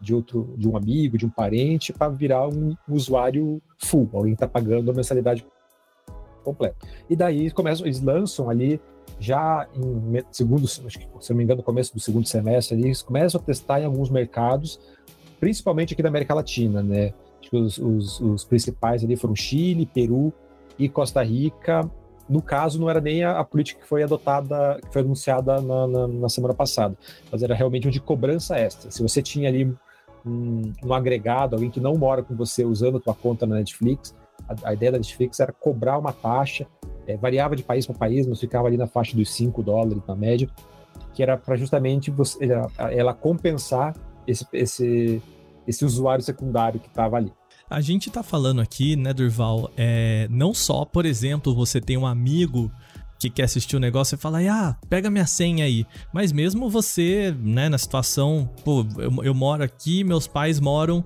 de 0.00 0.14
outro, 0.14 0.54
de 0.56 0.68
um 0.68 0.76
amigo, 0.76 1.18
de 1.18 1.26
um 1.26 1.30
parente, 1.30 1.92
para 1.92 2.08
virar 2.08 2.48
um 2.48 2.76
usuário 2.88 3.60
full. 3.78 4.08
Alguém 4.12 4.34
está 4.34 4.46
pagando 4.46 4.90
a 4.90 4.94
mensalidade 4.94 5.44
completa. 6.44 6.76
E 7.10 7.16
daí 7.16 7.40
eles 7.40 7.52
começam, 7.52 7.86
eles 7.86 8.00
lançam 8.00 8.48
ali 8.48 8.80
já 9.18 9.68
em 9.74 10.22
segundo, 10.30 10.66
se 10.66 10.80
não 11.30 11.36
me 11.36 11.44
engano, 11.44 11.58
no 11.58 11.64
começo 11.64 11.92
do 11.92 12.00
segundo 12.00 12.26
semestre, 12.26 12.76
ali, 12.76 12.86
eles 12.86 13.02
começam 13.02 13.40
a 13.40 13.44
testar 13.44 13.80
em 13.80 13.84
alguns 13.84 14.10
mercados, 14.10 14.80
principalmente 15.38 15.94
aqui 15.94 16.02
da 16.02 16.08
América 16.08 16.34
Latina, 16.34 16.82
né? 16.82 17.12
Acho 17.40 17.50
que 17.50 17.56
os, 17.56 17.78
os, 17.78 18.20
os 18.20 18.44
principais 18.44 19.02
ali 19.04 19.16
foram 19.16 19.34
Chile, 19.34 19.86
Peru 19.86 20.32
e 20.84 20.88
Costa 20.88 21.22
Rica, 21.22 21.88
no 22.28 22.40
caso, 22.40 22.80
não 22.80 22.88
era 22.88 23.00
nem 23.00 23.24
a, 23.24 23.38
a 23.38 23.44
política 23.44 23.80
que 23.80 23.86
foi 23.86 24.02
adotada, 24.02 24.78
que 24.80 24.92
foi 24.92 25.02
anunciada 25.02 25.60
na, 25.60 25.86
na, 25.86 26.08
na, 26.08 26.28
semana 26.28 26.54
passada, 26.54 26.96
mas 27.30 27.42
era 27.42 27.54
realmente 27.54 27.86
um 27.86 27.90
de 27.90 28.00
cobrança 28.00 28.56
extra. 28.56 28.90
Se 28.90 29.02
você 29.02 29.20
tinha 29.20 29.48
ali 29.48 29.72
um, 30.24 30.72
um 30.84 30.94
agregado, 30.94 31.56
alguém 31.56 31.70
que 31.70 31.80
não 31.80 31.94
mora 31.94 32.22
com 32.22 32.34
você 32.34 32.64
usando 32.64 32.98
a 32.98 33.00
tua 33.00 33.14
conta 33.14 33.46
na 33.46 33.56
Netflix, 33.56 34.14
a, 34.48 34.70
a 34.70 34.72
ideia 34.72 34.92
da 34.92 34.98
Netflix 34.98 35.40
era 35.40 35.52
cobrar 35.52 35.98
uma 35.98 36.12
taxa, 36.12 36.66
é, 37.06 37.16
variava 37.16 37.56
de 37.56 37.62
país 37.62 37.86
para 37.86 37.96
país, 37.96 38.26
mas 38.26 38.40
ficava 38.40 38.68
ali 38.68 38.76
na 38.76 38.86
faixa 38.86 39.16
dos 39.16 39.32
5 39.34 39.62
dólares 39.62 40.02
na 40.06 40.14
média, 40.14 40.48
que 41.12 41.22
era 41.22 41.36
para 41.36 41.56
justamente 41.56 42.10
você, 42.10 42.44
ela, 42.44 42.70
ela 42.92 43.14
compensar 43.14 43.94
esse, 44.26 44.46
esse, 44.52 45.22
esse 45.66 45.84
usuário 45.84 46.24
secundário 46.24 46.80
que 46.80 46.88
estava 46.88 47.16
ali. 47.16 47.32
A 47.72 47.80
gente 47.80 48.10
tá 48.10 48.22
falando 48.22 48.60
aqui, 48.60 48.96
né, 48.96 49.14
Durval, 49.14 49.70
é, 49.78 50.28
não 50.30 50.52
só, 50.52 50.84
por 50.84 51.06
exemplo, 51.06 51.54
você 51.54 51.80
tem 51.80 51.96
um 51.96 52.06
amigo 52.06 52.70
que 53.18 53.30
quer 53.30 53.44
assistir 53.44 53.76
o 53.76 53.78
um 53.78 53.80
negócio 53.80 54.14
e 54.14 54.18
fala, 54.18 54.40
ah, 54.50 54.76
pega 54.90 55.08
minha 55.08 55.26
senha 55.26 55.64
aí. 55.64 55.86
Mas 56.12 56.32
mesmo 56.32 56.68
você, 56.68 57.34
né, 57.40 57.70
na 57.70 57.78
situação, 57.78 58.50
pô, 58.62 58.84
eu, 58.98 59.24
eu 59.24 59.34
moro 59.34 59.64
aqui, 59.64 60.04
meus 60.04 60.26
pais 60.26 60.60
moram 60.60 61.02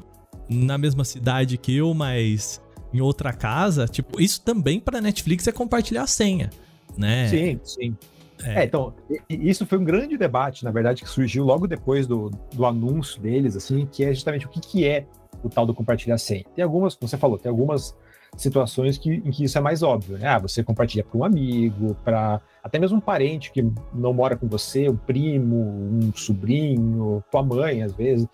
na 0.48 0.76
mesma 0.76 1.04
cidade 1.04 1.56
que 1.56 1.76
eu, 1.76 1.94
mas 1.94 2.60
em 2.92 3.00
outra 3.00 3.32
casa, 3.32 3.86
tipo, 3.86 4.20
isso 4.20 4.40
também 4.40 4.80
para 4.80 5.00
Netflix 5.00 5.46
é 5.46 5.52
compartilhar 5.52 6.02
a 6.02 6.06
senha, 6.08 6.50
né? 6.96 7.28
Sim, 7.28 7.60
sim. 7.62 7.96
É. 8.42 8.62
é. 8.62 8.64
então, 8.64 8.92
isso 9.30 9.64
foi 9.66 9.78
um 9.78 9.84
grande 9.84 10.16
debate, 10.18 10.64
na 10.64 10.72
verdade, 10.72 11.02
que 11.02 11.08
surgiu 11.08 11.44
logo 11.44 11.68
depois 11.68 12.08
do, 12.08 12.28
do 12.52 12.66
anúncio 12.66 13.20
deles, 13.22 13.54
assim, 13.56 13.86
que 13.86 14.02
é 14.02 14.12
justamente 14.12 14.46
o 14.46 14.48
que, 14.48 14.60
que 14.60 14.84
é 14.84 15.06
o 15.46 15.50
tal 15.50 15.66
do 15.66 15.74
compartilhar 15.74 16.18
senha. 16.18 16.44
Tem 16.54 16.64
algumas, 16.64 16.94
como 16.94 17.08
você 17.08 17.16
falou, 17.16 17.38
tem 17.38 17.50
algumas 17.50 17.96
situações 18.36 18.98
que, 18.98 19.10
em 19.10 19.30
que 19.30 19.44
isso 19.44 19.56
é 19.56 19.60
mais 19.60 19.82
óbvio, 19.82 20.18
né? 20.18 20.28
Ah, 20.28 20.38
você 20.38 20.62
compartilha 20.62 21.04
para 21.04 21.18
um 21.18 21.24
amigo, 21.24 21.96
para 22.04 22.40
até 22.62 22.78
mesmo 22.78 22.98
um 22.98 23.00
parente 23.00 23.50
que 23.50 23.62
não 23.94 24.12
mora 24.12 24.36
com 24.36 24.46
você, 24.46 24.88
um 24.88 24.96
primo, 24.96 25.56
um 25.56 26.12
sobrinho, 26.14 27.22
tua 27.30 27.42
mãe, 27.42 27.82
às 27.82 27.92
vezes. 27.92 28.26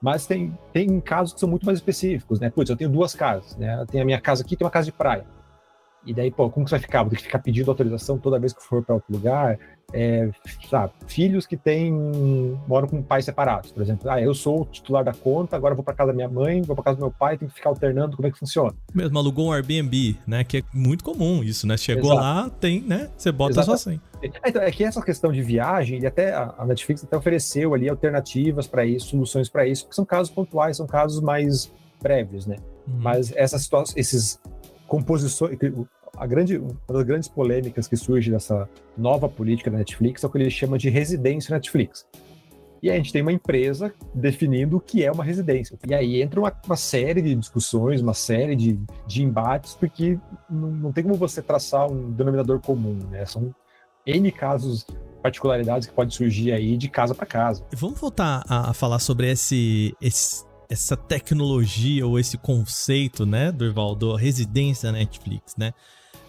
Mas 0.00 0.26
tem, 0.26 0.56
tem 0.72 1.00
casos 1.00 1.34
que 1.34 1.40
são 1.40 1.48
muito 1.48 1.66
mais 1.66 1.78
específicos, 1.78 2.38
né? 2.38 2.50
Putz, 2.50 2.70
eu 2.70 2.76
tenho 2.76 2.90
duas 2.90 3.14
casas, 3.14 3.56
né? 3.56 3.80
Eu 3.80 3.86
tenho 3.86 4.02
a 4.02 4.06
minha 4.06 4.20
casa 4.20 4.42
aqui 4.42 4.54
e 4.54 4.56
tem 4.56 4.64
uma 4.64 4.70
casa 4.70 4.86
de 4.86 4.92
praia. 4.92 5.24
E 6.08 6.14
daí, 6.14 6.30
pô, 6.30 6.48
como 6.48 6.64
que 6.64 6.70
você 6.70 6.76
vai 6.76 6.80
ficar? 6.80 7.02
Vou 7.02 7.10
ter 7.10 7.16
que 7.16 7.22
ficar 7.24 7.38
pedindo 7.38 7.70
autorização 7.70 8.18
toda 8.18 8.38
vez 8.38 8.52
que 8.52 8.62
for 8.62 8.82
para 8.82 8.94
outro 8.94 9.12
lugar? 9.12 9.58
é, 9.92 10.30
sabe, 10.68 10.92
filhos 11.06 11.46
que 11.46 11.56
têm 11.56 11.92
moram 12.66 12.86
com 12.86 13.02
pais 13.02 13.24
separados, 13.24 13.72
por 13.72 13.82
exemplo. 13.82 14.10
Ah, 14.10 14.20
eu 14.20 14.34
sou 14.34 14.62
o 14.62 14.64
titular 14.66 15.02
da 15.02 15.14
conta, 15.14 15.56
agora 15.56 15.74
vou 15.74 15.82
para 15.82 15.94
casa 15.94 16.08
da 16.08 16.14
minha 16.14 16.28
mãe, 16.28 16.60
vou 16.60 16.76
para 16.76 16.84
casa 16.84 16.96
do 16.98 17.00
meu 17.00 17.10
pai, 17.10 17.38
tenho 17.38 17.50
que 17.50 17.56
ficar 17.56 17.70
alternando 17.70 18.14
como 18.14 18.28
é 18.28 18.30
que 18.30 18.38
funciona. 18.38 18.74
Mesmo 18.94 19.18
alugou 19.18 19.46
um 19.46 19.52
Airbnb, 19.52 20.18
né? 20.26 20.44
Que 20.44 20.58
é 20.58 20.62
muito 20.74 21.02
comum 21.02 21.42
isso, 21.42 21.66
né? 21.66 21.76
Chegou 21.78 22.12
Exato. 22.12 22.20
lá, 22.20 22.50
tem, 22.50 22.82
né? 22.82 23.08
Você 23.16 23.32
bota 23.32 23.52
Exato. 23.52 23.66
só 23.66 23.72
assim. 23.72 24.00
É, 24.22 24.48
então, 24.48 24.62
é 24.62 24.70
que 24.70 24.84
essa 24.84 25.00
questão 25.00 25.32
de 25.32 25.42
viagem, 25.42 25.96
ele 25.96 26.06
até 26.06 26.34
a 26.34 26.64
Netflix 26.66 27.02
até 27.02 27.16
ofereceu 27.16 27.72
ali 27.72 27.88
alternativas 27.88 28.66
para 28.66 28.84
isso, 28.84 29.08
soluções 29.08 29.48
para 29.48 29.66
isso, 29.66 29.88
que 29.88 29.94
são 29.94 30.04
casos 30.04 30.30
pontuais, 30.30 30.76
são 30.76 30.86
casos 30.86 31.22
mais 31.22 31.72
breves, 32.02 32.46
né? 32.46 32.56
Uhum. 32.86 32.98
Mas 32.98 33.32
essas 33.34 33.62
situações, 33.62 33.96
esses 33.96 34.38
composições, 34.86 35.56
a 36.18 36.26
grande, 36.26 36.58
uma 36.58 36.74
das 36.88 37.02
grandes 37.04 37.28
polêmicas 37.28 37.86
que 37.86 37.96
surge 37.96 38.30
dessa 38.30 38.68
nova 38.96 39.28
política 39.28 39.70
da 39.70 39.78
Netflix 39.78 40.22
é 40.22 40.26
o 40.26 40.30
que 40.30 40.38
ele 40.38 40.50
chama 40.50 40.78
de 40.78 40.90
residência 40.90 41.54
Netflix. 41.54 42.06
E 42.82 42.90
a 42.90 42.94
gente 42.94 43.12
tem 43.12 43.22
uma 43.22 43.32
empresa 43.32 43.92
definindo 44.14 44.76
o 44.76 44.80
que 44.80 45.04
é 45.04 45.10
uma 45.10 45.24
residência. 45.24 45.76
E 45.86 45.94
aí 45.94 46.22
entra 46.22 46.38
uma, 46.38 46.52
uma 46.64 46.76
série 46.76 47.20
de 47.20 47.34
discussões, 47.34 48.00
uma 48.00 48.14
série 48.14 48.54
de, 48.54 48.78
de 49.06 49.22
embates, 49.22 49.74
porque 49.74 50.18
não, 50.48 50.70
não, 50.70 50.92
tem 50.92 51.02
como 51.02 51.16
você 51.16 51.42
traçar 51.42 51.90
um 51.90 52.12
denominador 52.12 52.60
comum, 52.60 52.94
né? 53.10 53.26
São 53.26 53.52
N 54.06 54.30
casos, 54.30 54.86
particularidades 55.22 55.88
que 55.88 55.94
podem 55.94 56.10
surgir 56.10 56.52
aí 56.52 56.76
de 56.76 56.88
casa 56.88 57.14
para 57.14 57.26
casa. 57.26 57.64
Vamos 57.74 57.98
voltar 58.00 58.44
a, 58.48 58.72
falar 58.72 59.00
sobre 59.00 59.30
esse, 59.30 59.94
esse, 60.00 60.44
essa 60.68 60.96
tecnologia 60.96 62.06
ou 62.06 62.18
esse 62.18 62.38
conceito, 62.38 63.26
né, 63.26 63.50
Durval, 63.50 63.94
do 63.94 64.14
residência 64.14 64.92
Netflix, 64.92 65.56
né? 65.56 65.72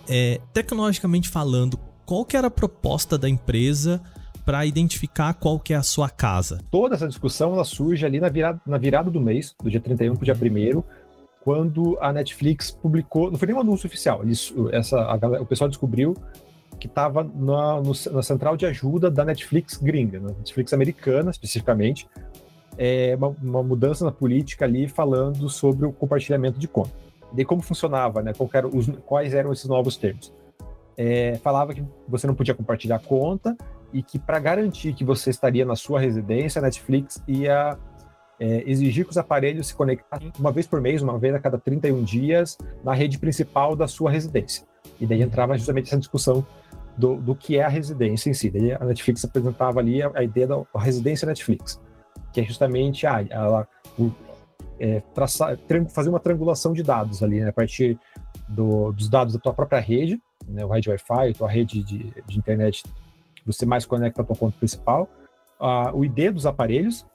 É, 0.10 0.42
tecnologicamente 0.52 1.30
falando, 1.30 1.80
qual 2.06 2.26
que 2.26 2.36
era 2.36 2.48
a 2.48 2.52
proposta 2.52 3.18
da 3.18 3.30
empresa 3.30 4.02
para 4.44 4.66
identificar 4.66 5.34
qual 5.36 5.60
que 5.60 5.74
é 5.74 5.78
a 5.78 5.84
sua 5.84 6.10
casa? 6.10 6.60
Toda 6.72 6.96
essa 6.96 7.08
discussão 7.08 7.54
ela 7.54 7.64
surge 7.64 8.04
ali 8.06 8.20
na 8.20 8.30
virada, 8.30 8.60
na 8.66 8.80
virada 8.80 9.12
do 9.12 9.22
mês, 9.22 9.56
do 9.64 9.70
dia 9.70 9.80
31 9.80 10.16
para 10.16 10.22
o 10.22 10.26
dia 10.26 10.36
1 10.36 10.84
quando 11.42 11.98
a 12.02 12.12
Netflix 12.12 12.70
publicou, 12.70 13.32
não 13.32 13.38
foi 13.38 13.48
nem 13.48 13.56
um 13.56 13.60
anúncio 13.60 13.88
oficial, 13.88 14.24
eles, 14.24 14.54
essa, 14.72 15.00
a, 15.00 15.16
o 15.42 15.46
pessoal 15.46 15.70
descobriu 15.70 16.16
que 16.80 16.88
estava 16.88 17.24
na, 17.24 17.82
na, 18.12 18.22
central 18.22 18.56
de 18.58 18.66
ajuda 18.66 19.10
da 19.10 19.24
Netflix 19.26 19.78
gringa, 19.78 20.20
na 20.20 20.30
Netflix 20.30 20.74
americana 20.74 21.32
especificamente, 21.32 22.08
é, 22.78 23.16
uma, 23.16 23.36
uma, 23.42 23.64
mudança 23.64 24.06
na 24.06 24.12
política 24.12 24.66
ali 24.66 24.88
falando 24.88 25.50
sobre 25.50 25.86
o 25.86 25.92
compartilhamento 25.92 26.60
de 26.60 26.68
conta. 26.68 26.92
E 27.38 27.46
como 27.46 27.62
funcionava, 27.62 28.22
né? 28.22 28.32
Os, 28.74 28.90
quais 29.06 29.34
eram 29.34 29.52
esses 29.52 29.66
novos 29.66 29.96
termos? 29.98 30.34
É, 30.98 31.36
falava 31.44 31.74
que 31.74 31.84
você 32.08 32.28
não 32.28 32.36
podia 32.36 32.54
compartilhar 32.54 33.00
conta 33.00 33.56
e 33.94 34.04
que 34.04 34.20
para 34.20 34.40
garantir 34.40 34.94
que 34.94 35.04
você 35.04 35.30
estaria 35.30 35.66
na 35.66 35.76
sua 35.76 36.00
residência, 36.00 36.60
a 36.60 36.62
Netflix 36.62 37.24
ia 37.28 37.78
é, 38.40 38.64
exigir 38.70 39.06
que 39.06 39.12
os 39.12 39.18
aparelhos 39.18 39.68
se 39.68 39.76
conectassem 39.76 40.32
uma 40.40 40.52
vez 40.52 40.66
por 40.68 40.82
mês, 40.82 41.02
uma 41.02 41.18
vez 41.18 41.34
a 41.34 41.40
cada 41.40 41.58
31 41.58 42.04
dias, 42.04 42.58
na 42.84 42.94
rede 42.94 43.18
principal 43.18 43.76
da 43.76 43.88
sua 43.88 44.10
residência. 44.10 44.66
E 45.00 45.06
daí 45.06 45.22
entrava 45.22 45.58
justamente 45.58 45.88
essa 45.88 45.98
discussão 45.98 46.46
do, 46.98 47.16
do 47.16 47.36
que 47.36 47.58
é 47.58 47.64
a 47.64 47.70
residência 47.70 48.30
em 48.30 48.34
si. 48.34 48.50
Daí 48.50 48.74
a 48.74 48.80
Netflix 48.80 49.24
apresentava 49.24 49.80
ali 49.80 50.02
a, 50.02 50.12
a 50.14 50.24
ideia 50.24 50.48
da 50.48 50.64
residência 50.76 51.26
Netflix, 51.26 51.80
que 52.34 52.42
é 52.42 52.44
justamente 52.44 53.08
ah, 53.08 53.26
ela, 53.30 53.68
o, 53.98 54.12
é, 54.80 55.02
traçar, 55.14 55.58
fazer 55.90 56.10
uma 56.10 56.20
triangulação 56.20 56.74
de 56.74 56.84
dados 56.84 57.22
ali, 57.22 57.42
né, 57.42 57.50
a 57.50 57.54
partir 57.54 58.00
do, 58.48 58.92
dos 58.92 59.10
dados 59.10 59.34
da 59.34 59.40
tua 59.40 59.54
própria 59.54 59.80
rede, 59.80 60.20
né, 60.48 60.66
o 60.66 60.70
rede 60.70 60.90
Wi-Fi, 60.90 61.34
tua 61.38 61.50
rede 61.50 61.84
de, 61.84 62.14
de 62.26 62.38
internet 62.38 62.84
você 63.46 63.66
mais 63.66 63.86
conecta 63.86 64.22
a 64.22 64.26
tua 64.26 64.36
conta 64.36 64.58
principal, 64.58 65.10
a, 65.60 65.94
o 65.94 66.06
ID 66.06 66.32
dos 66.32 66.46
aparelhos 66.46 67.06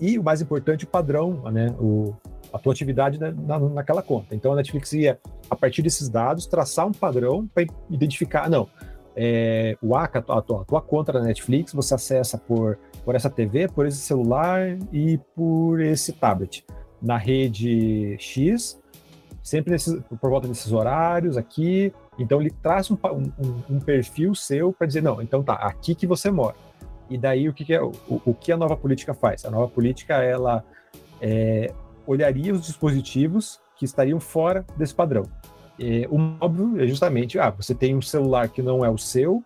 e, 0.00 0.18
o 0.18 0.22
mais 0.22 0.40
importante, 0.40 0.84
o 0.84 0.88
padrão, 0.88 1.42
né, 1.50 1.74
o, 1.80 2.14
a 2.52 2.58
tua 2.58 2.72
atividade 2.72 3.18
na, 3.18 3.30
na, 3.32 3.58
naquela 3.58 4.02
conta. 4.02 4.34
Então 4.34 4.52
a 4.52 4.56
Netflix 4.56 4.92
ia, 4.92 5.18
a 5.50 5.56
partir 5.56 5.82
desses 5.82 6.08
dados, 6.08 6.46
traçar 6.46 6.86
um 6.86 6.92
padrão 6.92 7.46
para 7.46 7.64
identificar, 7.90 8.48
não, 8.48 8.68
é, 9.16 9.76
o 9.82 9.96
ACA, 9.96 10.24
a 10.28 10.40
tua, 10.40 10.62
a 10.62 10.64
tua 10.64 10.80
conta 10.80 11.12
da 11.12 11.20
Netflix, 11.20 11.72
você 11.72 11.94
acessa 11.94 12.38
por, 12.38 12.78
por 13.08 13.14
essa 13.14 13.30
TV, 13.30 13.68
por 13.68 13.86
esse 13.86 13.96
celular 13.96 14.76
e 14.92 15.16
por 15.34 15.80
esse 15.80 16.12
tablet. 16.12 16.62
Na 17.00 17.16
rede 17.16 18.14
X, 18.18 18.78
sempre 19.42 19.70
nesses, 19.70 19.98
por 20.20 20.28
volta 20.28 20.46
desses 20.46 20.70
horários 20.70 21.38
aqui. 21.38 21.90
Então 22.18 22.38
ele 22.38 22.50
traz 22.50 22.90
um, 22.90 22.98
um, 23.02 23.76
um 23.76 23.80
perfil 23.80 24.34
seu 24.34 24.74
para 24.74 24.86
dizer, 24.86 25.02
não, 25.02 25.22
então 25.22 25.42
tá, 25.42 25.54
aqui 25.54 25.94
que 25.94 26.06
você 26.06 26.30
mora. 26.30 26.54
E 27.08 27.16
daí 27.16 27.48
o 27.48 27.54
que, 27.54 27.64
que 27.64 27.72
é 27.72 27.80
o, 27.80 27.92
o, 28.26 28.34
que 28.34 28.52
a 28.52 28.58
nova 28.58 28.76
política 28.76 29.14
faz? 29.14 29.42
A 29.46 29.50
nova 29.50 29.68
política 29.68 30.22
ela 30.22 30.62
é, 31.18 31.72
olharia 32.06 32.52
os 32.52 32.60
dispositivos 32.60 33.58
que 33.78 33.86
estariam 33.86 34.20
fora 34.20 34.66
desse 34.76 34.94
padrão. 34.94 35.22
É, 35.80 36.06
o 36.10 36.18
óbvio 36.44 36.78
é 36.78 36.86
justamente, 36.86 37.38
ah, 37.38 37.48
você 37.48 37.74
tem 37.74 37.96
um 37.96 38.02
celular 38.02 38.50
que 38.50 38.60
não 38.60 38.84
é 38.84 38.90
o 38.90 38.98
seu, 38.98 39.42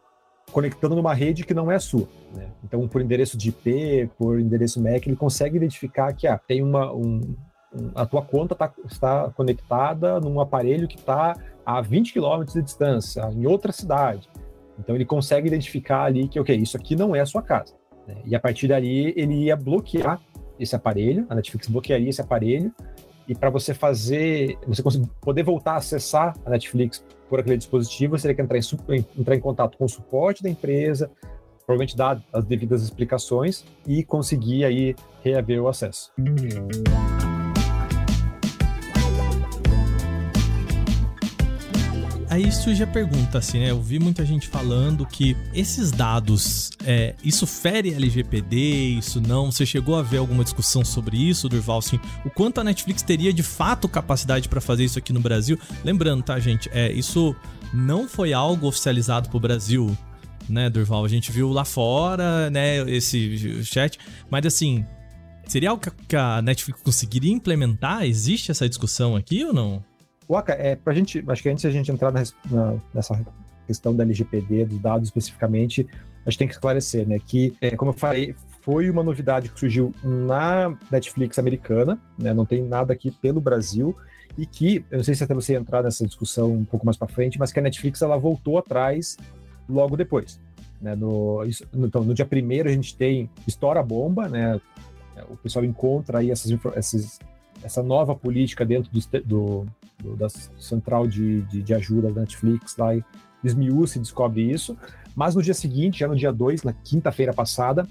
conectando 0.52 0.94
numa 0.94 1.14
rede 1.14 1.44
que 1.44 1.54
não 1.54 1.70
é 1.70 1.76
a 1.76 1.80
sua. 1.80 2.06
Né? 2.34 2.48
Então, 2.62 2.86
por 2.86 3.00
endereço 3.00 3.36
de 3.36 3.48
IP, 3.48 4.10
por 4.18 4.38
endereço 4.38 4.80
MAC, 4.80 5.08
ele 5.08 5.16
consegue 5.16 5.56
identificar 5.56 6.12
que 6.12 6.26
ah, 6.26 6.38
tem 6.38 6.62
uma, 6.62 6.92
um, 6.92 7.34
a 7.94 8.06
tua 8.06 8.22
conta 8.22 8.54
tá, 8.54 8.72
está 8.84 9.30
conectada 9.30 10.20
num 10.20 10.40
aparelho 10.40 10.86
que 10.86 10.96
está 10.96 11.36
a 11.64 11.80
20 11.80 12.12
km 12.12 12.44
de 12.44 12.62
distância, 12.62 13.22
em 13.32 13.46
outra 13.46 13.72
cidade. 13.72 14.28
Então, 14.78 14.94
ele 14.94 15.04
consegue 15.04 15.48
identificar 15.48 16.04
ali 16.04 16.28
que, 16.28 16.38
ok, 16.38 16.54
isso 16.54 16.76
aqui 16.76 16.94
não 16.94 17.16
é 17.16 17.20
a 17.20 17.26
sua 17.26 17.42
casa. 17.42 17.74
Né? 18.06 18.16
E 18.24 18.36
a 18.36 18.40
partir 18.40 18.68
dali, 18.68 19.12
ele 19.16 19.44
ia 19.44 19.56
bloquear 19.56 20.20
esse 20.60 20.76
aparelho, 20.76 21.26
a 21.28 21.34
Netflix 21.34 21.68
bloquearia 21.68 22.08
esse 22.08 22.20
aparelho 22.20 22.72
e 23.26 23.34
para 23.34 23.50
você 23.50 23.72
fazer, 23.72 24.58
você 24.66 24.82
poder 25.20 25.42
voltar 25.42 25.72
a 25.72 25.76
acessar 25.76 26.36
a 26.44 26.50
Netflix 26.50 27.04
por 27.32 27.40
aquele 27.40 27.56
dispositivo, 27.56 28.18
você 28.18 28.28
teria 28.28 28.34
que 28.34 28.42
entrar 28.42 28.58
em, 28.58 29.06
entrar 29.18 29.34
em 29.34 29.40
contato 29.40 29.78
com 29.78 29.86
o 29.86 29.88
suporte 29.88 30.42
da 30.42 30.50
empresa, 30.50 31.10
provavelmente 31.64 31.96
dar 31.96 32.22
as 32.30 32.44
devidas 32.44 32.82
explicações 32.82 33.64
e 33.86 34.04
conseguir 34.04 34.66
aí 34.66 34.94
reaver 35.24 35.62
o 35.62 35.66
acesso. 35.66 36.12
Aí 42.32 42.50
surge 42.50 42.82
a 42.82 42.86
pergunta, 42.86 43.38
assim, 43.38 43.60
né? 43.60 43.70
Eu 43.70 43.82
vi 43.82 43.98
muita 43.98 44.24
gente 44.24 44.48
falando 44.48 45.04
que 45.04 45.36
esses 45.52 45.90
dados, 45.90 46.70
é, 46.82 47.14
isso 47.22 47.46
fere 47.46 47.92
LGPD, 47.92 48.56
isso 48.98 49.20
não? 49.20 49.52
Você 49.52 49.66
chegou 49.66 49.96
a 49.96 50.02
ver 50.02 50.16
alguma 50.16 50.42
discussão 50.42 50.82
sobre 50.82 51.18
isso, 51.18 51.46
Durval? 51.46 51.78
Assim, 51.78 52.00
o 52.24 52.30
quanto 52.30 52.58
a 52.58 52.64
Netflix 52.64 53.02
teria 53.02 53.34
de 53.34 53.42
fato 53.42 53.86
capacidade 53.86 54.48
para 54.48 54.62
fazer 54.62 54.84
isso 54.84 54.98
aqui 54.98 55.12
no 55.12 55.20
Brasil? 55.20 55.58
Lembrando, 55.84 56.22
tá, 56.22 56.40
gente? 56.40 56.70
É, 56.72 56.90
isso 56.90 57.36
não 57.72 58.08
foi 58.08 58.32
algo 58.32 58.66
oficializado 58.66 59.28
pro 59.28 59.38
Brasil, 59.38 59.94
né, 60.48 60.70
Durval? 60.70 61.04
A 61.04 61.08
gente 61.08 61.30
viu 61.30 61.50
lá 61.50 61.66
fora, 61.66 62.48
né, 62.48 62.78
esse 62.90 63.62
chat, 63.62 63.98
mas 64.30 64.46
assim, 64.46 64.86
seria 65.46 65.68
algo 65.68 65.82
que 66.08 66.16
a 66.16 66.40
Netflix 66.40 66.80
conseguiria 66.82 67.32
implementar? 67.32 68.06
Existe 68.06 68.50
essa 68.50 68.66
discussão 68.66 69.14
aqui 69.14 69.44
ou 69.44 69.52
não? 69.52 69.84
Waka, 70.28 70.52
é, 70.52 70.76
pra 70.76 70.94
gente, 70.94 71.22
acho 71.26 71.42
que 71.42 71.48
antes 71.48 71.62
de 71.62 71.68
a 71.68 71.70
gente 71.70 71.90
entrar 71.90 72.12
na, 72.12 72.22
na, 72.50 72.76
nessa 72.94 73.20
questão 73.66 73.94
da 73.94 74.02
LGPD, 74.04 74.66
dos 74.66 74.78
dados 74.78 75.08
especificamente, 75.08 75.86
a 76.24 76.30
gente 76.30 76.38
tem 76.38 76.48
que 76.48 76.54
esclarecer, 76.54 77.06
né, 77.06 77.18
que, 77.18 77.56
é, 77.60 77.76
como 77.76 77.90
eu 77.90 77.96
falei, 77.96 78.34
foi 78.60 78.88
uma 78.88 79.02
novidade 79.02 79.48
que 79.48 79.58
surgiu 79.58 79.92
na 80.02 80.76
Netflix 80.90 81.38
americana, 81.38 81.98
né, 82.18 82.32
não 82.32 82.46
tem 82.46 82.62
nada 82.62 82.92
aqui 82.92 83.10
pelo 83.10 83.40
Brasil, 83.40 83.96
e 84.38 84.46
que, 84.46 84.84
eu 84.90 84.98
não 84.98 85.04
sei 85.04 85.14
se 85.14 85.24
até 85.24 85.34
você 85.34 85.54
entrar 85.54 85.82
nessa 85.82 86.06
discussão 86.06 86.52
um 86.52 86.64
pouco 86.64 86.86
mais 86.86 86.96
para 86.96 87.08
frente, 87.08 87.38
mas 87.38 87.52
que 87.52 87.58
a 87.58 87.62
Netflix 87.62 88.00
ela 88.02 88.16
voltou 88.16 88.56
atrás 88.56 89.16
logo 89.68 89.96
depois. 89.96 90.40
Né, 90.80 90.94
no, 90.94 91.44
isso, 91.44 91.64
então, 91.74 92.02
no 92.02 92.14
dia 92.14 92.26
primeiro 92.26 92.68
a 92.68 92.72
gente 92.72 92.96
tem 92.96 93.28
Estoura 93.46 93.82
Bomba, 93.82 94.28
né, 94.28 94.60
o 95.28 95.36
pessoal 95.36 95.64
encontra 95.64 96.18
aí 96.18 96.30
essas, 96.30 96.52
essas, 96.74 97.18
essa 97.62 97.82
nova 97.82 98.14
política 98.14 98.64
dentro 98.64 98.90
do, 98.90 99.22
do, 99.24 99.66
do 100.02 100.16
da 100.16 100.28
central 100.28 101.06
de, 101.06 101.42
de, 101.42 101.62
de, 101.62 101.74
ajuda 101.74 102.12
da 102.12 102.20
Netflix 102.22 102.76
lá 102.76 102.94
e 102.94 103.04
e 103.98 104.00
descobre 104.00 104.42
isso. 104.42 104.76
Mas 105.14 105.34
no 105.34 105.42
dia 105.42 105.54
seguinte, 105.54 106.00
já 106.00 106.08
no 106.08 106.16
dia 106.16 106.32
2, 106.32 106.62
na 106.62 106.72
quinta-feira 106.72 107.32
passada, 107.32 107.86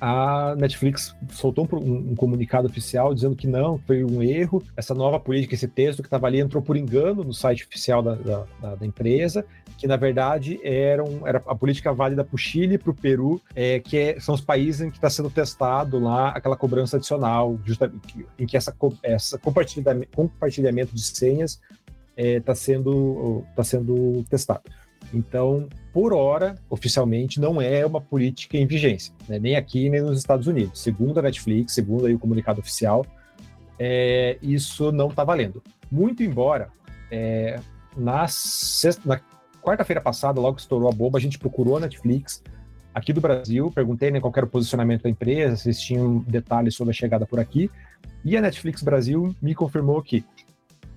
a 0.00 0.54
Netflix 0.56 1.14
soltou 1.30 1.68
um, 1.72 2.12
um, 2.12 2.14
comunicado 2.14 2.66
oficial 2.66 3.14
dizendo 3.14 3.36
que 3.36 3.46
não, 3.46 3.78
foi 3.78 4.02
um 4.02 4.22
erro, 4.22 4.62
essa 4.76 4.94
nova 4.94 5.20
política, 5.20 5.54
esse 5.54 5.68
texto 5.68 6.02
que 6.02 6.06
estava 6.06 6.26
ali 6.26 6.40
entrou 6.40 6.62
por 6.62 6.76
engano 6.76 7.22
no 7.22 7.34
site 7.34 7.64
oficial 7.64 8.02
da, 8.02 8.14
da, 8.14 8.74
da, 8.76 8.86
empresa, 8.86 9.44
que 9.76 9.86
na 9.86 9.96
verdade 9.96 10.58
era, 10.62 11.04
um, 11.04 11.26
era 11.26 11.42
a 11.46 11.54
política 11.54 11.92
válida 11.92 12.24
para 12.24 12.34
o 12.34 12.38
Chile 12.38 12.74
e 12.74 12.78
para 12.78 12.90
o 12.90 12.94
Peru, 12.94 13.40
é, 13.54 13.78
que 13.78 13.98
é, 13.98 14.20
são 14.20 14.34
os 14.34 14.40
países 14.40 14.80
em 14.80 14.90
que 14.90 14.96
está 14.96 15.10
sendo 15.10 15.28
testado 15.28 15.98
lá 15.98 16.30
aquela 16.30 16.56
cobrança 16.56 16.96
adicional, 16.96 17.58
justamente, 17.64 18.26
em 18.38 18.46
que 18.46 18.56
essa, 18.56 18.74
essa 19.02 19.38
compartilhamento, 19.38 20.08
compartilhamento 20.16 20.94
de 20.94 21.02
senhas 21.02 21.60
está 22.16 22.52
é, 22.52 22.54
sendo, 22.54 23.44
tá 23.54 23.64
sendo 23.64 24.24
testado. 24.28 24.62
Então, 25.12 25.68
por 25.92 26.12
hora, 26.12 26.54
oficialmente, 26.68 27.40
não 27.40 27.60
é 27.60 27.84
uma 27.84 28.00
política 28.00 28.56
em 28.56 28.66
vigência, 28.66 29.12
né? 29.28 29.38
nem 29.38 29.56
aqui 29.56 29.90
nem 29.90 30.00
nos 30.00 30.18
Estados 30.18 30.46
Unidos. 30.46 30.80
Segundo 30.80 31.18
a 31.18 31.22
Netflix, 31.22 31.72
segundo 31.72 32.06
aí 32.06 32.14
o 32.14 32.18
comunicado 32.18 32.60
oficial, 32.60 33.04
é, 33.78 34.38
isso 34.42 34.92
não 34.92 35.08
está 35.08 35.24
valendo. 35.24 35.62
Muito 35.90 36.22
embora, 36.22 36.68
é, 37.10 37.58
na, 37.96 38.26
na 39.04 39.20
quarta-feira 39.60 40.00
passada, 40.00 40.40
logo 40.40 40.56
que 40.56 40.62
estourou 40.62 40.88
a 40.88 40.92
bomba, 40.92 41.18
a 41.18 41.20
gente 41.20 41.38
procurou 41.38 41.76
a 41.76 41.80
Netflix 41.80 42.42
aqui 42.94 43.12
do 43.12 43.20
Brasil, 43.20 43.70
perguntei 43.74 44.10
né, 44.10 44.20
qual 44.20 44.32
era 44.36 44.46
o 44.46 44.48
posicionamento 44.48 45.02
da 45.02 45.10
empresa, 45.10 45.56
se 45.56 45.68
eles 45.68 45.80
tinham 45.80 46.18
detalhes 46.18 46.74
sobre 46.74 46.90
a 46.90 46.94
chegada 46.94 47.26
por 47.26 47.40
aqui, 47.40 47.70
e 48.24 48.36
a 48.36 48.40
Netflix 48.40 48.82
Brasil 48.82 49.34
me 49.40 49.54
confirmou 49.54 50.02
que 50.02 50.24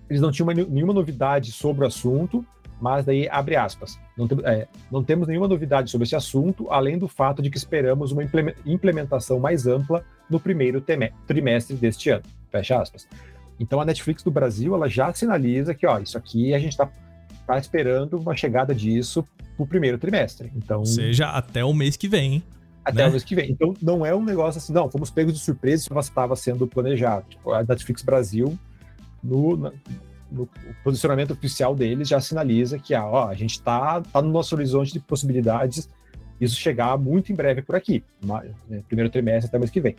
eles 0.10 0.22
não 0.22 0.32
tinham 0.32 0.48
nenhuma 0.48 0.94
novidade 0.94 1.52
sobre 1.52 1.84
o 1.84 1.88
assunto, 1.88 2.46
mas 2.84 3.06
daí 3.06 3.30
abre 3.30 3.56
aspas. 3.56 3.98
Não, 4.18 4.28
tem, 4.28 4.38
é, 4.44 4.68
não 4.92 5.02
temos 5.02 5.26
nenhuma 5.26 5.48
novidade 5.48 5.90
sobre 5.90 6.04
esse 6.04 6.18
assunto, 6.18 6.70
além 6.70 6.98
do 6.98 7.08
fato 7.08 7.42
de 7.42 7.50
que 7.50 7.58
esperamos 7.58 8.12
uma 8.12 8.22
implementação 8.66 9.40
mais 9.40 9.66
ampla 9.66 10.04
no 10.30 10.38
primeiro 10.38 10.84
trimestre 11.26 11.78
deste 11.78 12.10
ano. 12.10 12.24
Fecha 12.52 12.82
aspas. 12.82 13.08
Então 13.58 13.80
a 13.80 13.86
Netflix 13.86 14.22
do 14.22 14.30
Brasil 14.30 14.76
ela 14.76 14.90
já 14.90 15.14
sinaliza 15.14 15.74
que 15.74 15.88
ó, 15.88 15.98
isso 15.98 16.18
aqui 16.18 16.54
a 16.54 16.60
gente 16.60 16.74
está 16.74 16.92
tá 17.48 17.58
esperando 17.58 18.20
uma 18.20 18.36
chegada 18.36 18.76
disso 18.76 19.26
para 19.56 19.64
o 19.64 19.66
primeiro 19.66 19.98
trimestre. 19.98 20.52
Então, 20.54 20.80
Ou 20.80 20.86
seja, 20.86 21.30
até 21.30 21.64
o 21.64 21.74
mês 21.74 21.96
que 21.96 22.10
vem. 22.10 22.44
Até 22.84 23.04
né? 23.04 23.08
o 23.08 23.12
mês 23.12 23.24
que 23.24 23.34
vem. 23.34 23.50
Então 23.50 23.74
não 23.82 24.06
é 24.06 24.14
um 24.14 24.26
negócio 24.26 24.60
assim, 24.60 24.74
não, 24.74 24.92
fomos 24.92 25.10
pegos 25.10 25.34
de 25.34 25.40
surpresa, 25.40 25.84
isso 25.84 26.00
estava 26.00 26.36
sendo 26.36 26.68
planejado. 26.68 27.28
Tipo, 27.30 27.54
a 27.54 27.64
Netflix 27.64 28.02
Brasil, 28.02 28.60
no, 29.24 29.72
no 30.34 30.50
posicionamento 30.84 31.32
oficial 31.32 31.76
deles 31.76 32.08
já 32.08 32.20
sinaliza 32.20 32.80
que 32.80 32.94
ah, 32.94 33.06
ó, 33.06 33.30
a 33.30 33.34
gente 33.36 33.52
está 33.52 34.02
tá 34.02 34.22
no 34.22 34.32
nosso 34.32 34.56
horizonte 34.56 34.92
de 34.92 35.00
possibilidades 35.00 35.90
isso 36.42 36.56
chegar 36.56 36.98
muito 36.98 37.32
em 37.32 37.36
breve 37.36 37.62
por 37.62 37.76
aqui, 37.76 38.04
né, 38.22 38.84
primeiro 38.88 39.10
trimestre 39.10 39.48
até 39.48 39.58
mês 39.58 39.72
que 39.72 39.80
vem. 39.80 39.96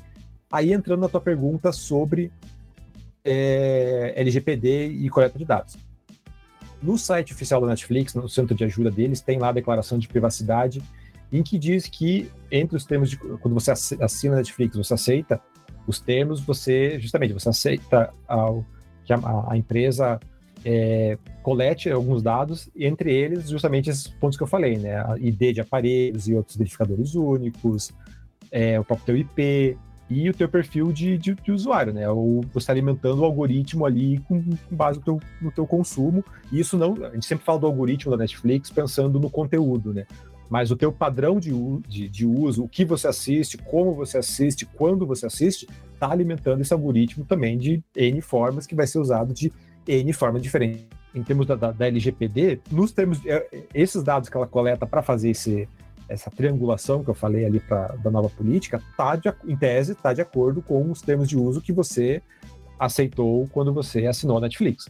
Aí 0.50 0.72
entrando 0.72 1.00
na 1.00 1.08
tua 1.08 1.20
pergunta 1.20 1.72
sobre 1.72 2.30
é, 3.24 4.12
LGPD 4.16 4.88
e 4.88 5.08
coleta 5.08 5.38
de 5.38 5.44
dados. 5.44 5.76
No 6.82 6.98
site 6.98 7.32
oficial 7.32 7.60
da 7.62 7.68
Netflix, 7.68 8.14
no 8.14 8.28
centro 8.28 8.54
de 8.54 8.64
ajuda 8.64 8.90
deles, 8.90 9.20
tem 9.20 9.38
lá 9.38 9.48
a 9.48 9.52
declaração 9.52 9.98
de 9.98 10.06
privacidade, 10.06 10.82
em 11.32 11.42
que 11.42 11.58
diz 11.58 11.88
que 11.88 12.30
entre 12.50 12.76
os 12.76 12.84
termos 12.84 13.08
de 13.08 13.16
quando 13.16 13.54
você 13.54 13.70
assina 13.70 14.34
a 14.34 14.36
Netflix, 14.36 14.76
você 14.76 14.92
aceita 14.92 15.40
os 15.86 15.98
termos, 15.98 16.40
você 16.40 16.98
justamente 17.00 17.32
você 17.32 17.48
aceita 17.48 18.12
ao, 18.28 18.64
que 19.04 19.12
a, 19.12 19.18
a 19.48 19.56
empresa 19.56 20.18
é, 20.64 21.18
colete 21.42 21.90
alguns 21.90 22.22
dados, 22.22 22.70
entre 22.74 23.12
eles 23.12 23.48
justamente 23.48 23.90
esses 23.90 24.08
pontos 24.08 24.36
que 24.36 24.42
eu 24.42 24.46
falei, 24.46 24.78
né? 24.78 24.96
A 24.96 25.16
ID 25.18 25.54
de 25.54 25.60
aparelhos 25.60 26.26
e 26.26 26.34
outros 26.34 26.56
identificadores 26.56 27.14
únicos, 27.14 27.92
é, 28.50 28.80
o 28.80 28.84
próprio 28.84 29.06
teu 29.06 29.16
IP, 29.16 29.78
e 30.08 30.28
o 30.28 30.34
teu 30.34 30.48
perfil 30.48 30.92
de, 30.92 31.16
de, 31.16 31.34
de 31.34 31.52
usuário, 31.52 31.92
né? 31.92 32.08
Ou 32.08 32.42
você 32.52 32.58
está 32.58 32.72
alimentando 32.72 33.20
o 33.20 33.24
algoritmo 33.24 33.86
ali 33.86 34.18
com, 34.28 34.42
com 34.42 34.76
base 34.76 34.98
no 34.98 35.04
teu, 35.04 35.20
no 35.40 35.50
teu 35.50 35.66
consumo. 35.66 36.24
E 36.52 36.60
isso 36.60 36.76
não. 36.76 36.94
A 37.04 37.10
gente 37.10 37.26
sempre 37.26 37.44
fala 37.44 37.58
do 37.58 37.66
algoritmo 37.66 38.10
da 38.10 38.18
Netflix 38.18 38.70
pensando 38.70 39.18
no 39.18 39.30
conteúdo, 39.30 39.94
né? 39.94 40.06
Mas 40.54 40.70
o 40.70 40.76
teu 40.76 40.92
padrão 40.92 41.40
de, 41.40 41.50
de, 41.88 42.08
de 42.08 42.24
uso, 42.24 42.62
o 42.62 42.68
que 42.68 42.84
você 42.84 43.08
assiste, 43.08 43.58
como 43.58 43.92
você 43.92 44.18
assiste, 44.18 44.64
quando 44.64 45.04
você 45.04 45.26
assiste, 45.26 45.66
está 45.92 46.08
alimentando 46.08 46.60
esse 46.60 46.72
algoritmo 46.72 47.24
também 47.24 47.58
de 47.58 47.82
N 47.96 48.20
formas 48.20 48.64
que 48.64 48.72
vai 48.72 48.86
ser 48.86 49.00
usado 49.00 49.34
de 49.34 49.52
N 49.84 50.12
formas 50.12 50.40
diferentes. 50.40 50.86
Em 51.12 51.24
termos 51.24 51.44
da, 51.48 51.56
da, 51.56 51.72
da 51.72 51.88
LGPD, 51.88 52.60
nos 52.70 52.92
termos. 52.92 53.20
É, 53.26 53.64
esses 53.74 54.04
dados 54.04 54.28
que 54.28 54.36
ela 54.36 54.46
coleta 54.46 54.86
para 54.86 55.02
fazer 55.02 55.30
esse, 55.30 55.68
essa 56.08 56.30
triangulação 56.30 57.02
que 57.02 57.10
eu 57.10 57.14
falei 57.14 57.44
ali 57.44 57.58
pra, 57.58 57.88
da 57.96 58.08
nova 58.08 58.30
política, 58.30 58.80
tá 58.96 59.16
de, 59.16 59.34
em 59.48 59.56
tese, 59.56 59.90
está 59.90 60.12
de 60.12 60.20
acordo 60.20 60.62
com 60.62 60.88
os 60.88 61.02
termos 61.02 61.28
de 61.28 61.36
uso 61.36 61.60
que 61.60 61.72
você 61.72 62.22
aceitou 62.78 63.48
quando 63.48 63.72
você 63.72 64.06
assinou 64.06 64.36
a 64.36 64.42
Netflix. 64.42 64.88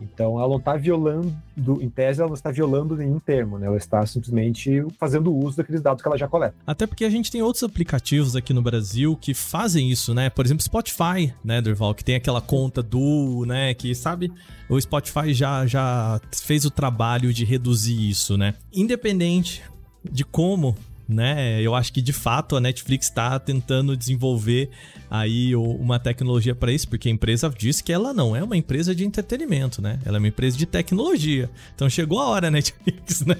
Então, 0.00 0.38
ela 0.38 0.48
não 0.48 0.58
está 0.58 0.76
violando, 0.76 1.34
em 1.80 1.88
tese, 1.88 2.20
ela 2.20 2.28
não 2.28 2.34
está 2.34 2.50
violando 2.50 2.96
nenhum 2.96 3.18
termo, 3.18 3.58
né? 3.58 3.66
Ela 3.66 3.76
está 3.76 4.04
simplesmente 4.06 4.84
fazendo 4.98 5.34
uso 5.34 5.56
daqueles 5.56 5.80
dados 5.80 6.02
que 6.02 6.08
ela 6.08 6.18
já 6.18 6.28
coleta. 6.28 6.54
Até 6.66 6.86
porque 6.86 7.04
a 7.04 7.10
gente 7.10 7.30
tem 7.30 7.42
outros 7.42 7.64
aplicativos 7.64 8.36
aqui 8.36 8.52
no 8.52 8.62
Brasil 8.62 9.16
que 9.16 9.34
fazem 9.34 9.90
isso, 9.90 10.12
né? 10.14 10.28
Por 10.30 10.44
exemplo, 10.44 10.62
Spotify, 10.62 11.32
né, 11.44 11.60
Durval, 11.60 11.94
que 11.94 12.04
tem 12.04 12.16
aquela 12.16 12.40
conta 12.40 12.82
do, 12.82 13.44
né, 13.46 13.74
que 13.74 13.94
sabe, 13.94 14.30
o 14.68 14.80
Spotify 14.80 15.32
já 15.32 15.66
já 15.66 16.20
fez 16.32 16.64
o 16.64 16.70
trabalho 16.70 17.32
de 17.32 17.44
reduzir 17.44 18.08
isso, 18.08 18.36
né? 18.36 18.54
Independente 18.72 19.62
de 20.10 20.24
como 20.24 20.76
né? 21.08 21.60
Eu 21.62 21.74
acho 21.74 21.92
que 21.92 22.02
de 22.02 22.12
fato 22.12 22.56
a 22.56 22.60
Netflix 22.60 23.06
está 23.06 23.38
tentando 23.38 23.96
desenvolver 23.96 24.70
aí 25.10 25.54
uma 25.54 25.98
tecnologia 25.98 26.54
para 26.54 26.72
isso, 26.72 26.88
porque 26.88 27.08
a 27.08 27.12
empresa 27.12 27.52
disse 27.56 27.82
que 27.82 27.92
ela 27.92 28.12
não 28.12 28.34
é 28.34 28.42
uma 28.42 28.56
empresa 28.56 28.94
de 28.94 29.04
entretenimento, 29.04 29.80
né? 29.80 29.98
Ela 30.04 30.16
é 30.16 30.18
uma 30.18 30.28
empresa 30.28 30.56
de 30.56 30.66
tecnologia. 30.66 31.48
Então 31.74 31.88
chegou 31.88 32.20
a 32.20 32.28
hora, 32.28 32.50
Netflix, 32.50 33.24
né? 33.24 33.36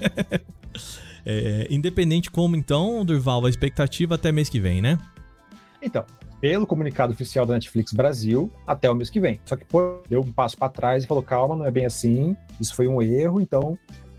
É, 1.25 1.67
independente 1.69 2.31
como, 2.31 2.55
então, 2.55 3.03
Durval, 3.03 3.45
a 3.45 3.49
expectativa 3.49 4.15
até 4.15 4.31
mês 4.31 4.47
que 4.47 4.59
vem, 4.59 4.81
né? 4.81 4.97
Então, 5.81 6.05
pelo 6.39 6.65
comunicado 6.65 7.11
oficial 7.11 7.45
da 7.45 7.53
Netflix 7.55 7.91
Brasil, 7.91 8.51
até 8.65 8.89
o 8.89 8.95
mês 8.95 9.09
que 9.09 9.19
vem. 9.19 9.39
Só 9.43 9.55
que 9.55 9.65
pô, 9.65 10.01
deu 10.07 10.21
um 10.21 10.31
passo 10.31 10.57
para 10.57 10.69
trás 10.69 11.03
e 11.03 11.07
falou: 11.07 11.23
calma, 11.23 11.55
não 11.55 11.65
é 11.65 11.71
bem 11.71 11.85
assim, 11.85 12.35
isso 12.59 12.75
foi 12.75 12.87
um 12.87 13.01
erro, 13.01 13.41
então 13.41 13.77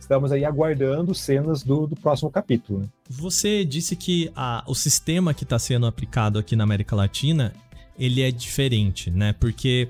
estamos 0.08 0.32
aí 0.32 0.42
aguardando 0.42 1.14
cenas 1.14 1.62
do, 1.62 1.86
do 1.86 1.94
próximo 1.94 2.30
capítulo. 2.30 2.80
Né? 2.80 2.86
Você 3.10 3.62
disse 3.62 3.94
que 3.94 4.32
a, 4.34 4.64
o 4.66 4.74
sistema 4.74 5.34
que 5.34 5.44
está 5.44 5.58
sendo 5.58 5.84
aplicado 5.84 6.38
aqui 6.38 6.56
na 6.56 6.64
América 6.64 6.96
Latina 6.96 7.52
ele 7.98 8.22
é 8.22 8.30
diferente, 8.30 9.10
né? 9.10 9.34
Porque 9.34 9.88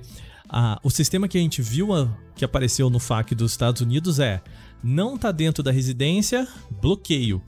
a, 0.49 0.77
o 0.83 0.89
sistema 0.89 1.27
que 1.27 1.37
a 1.37 1.41
gente 1.41 1.61
viu 1.61 1.93
a, 1.93 2.09
que 2.35 2.43
apareceu 2.43 2.89
no 2.89 2.99
FAQ 2.99 3.33
dos 3.33 3.51
Estados 3.51 3.81
Unidos 3.81 4.19
é 4.19 4.41
não 4.83 5.15
está 5.15 5.31
dentro 5.31 5.63
da 5.63 5.71
residência, 5.71 6.45
bloqueio. 6.81 7.41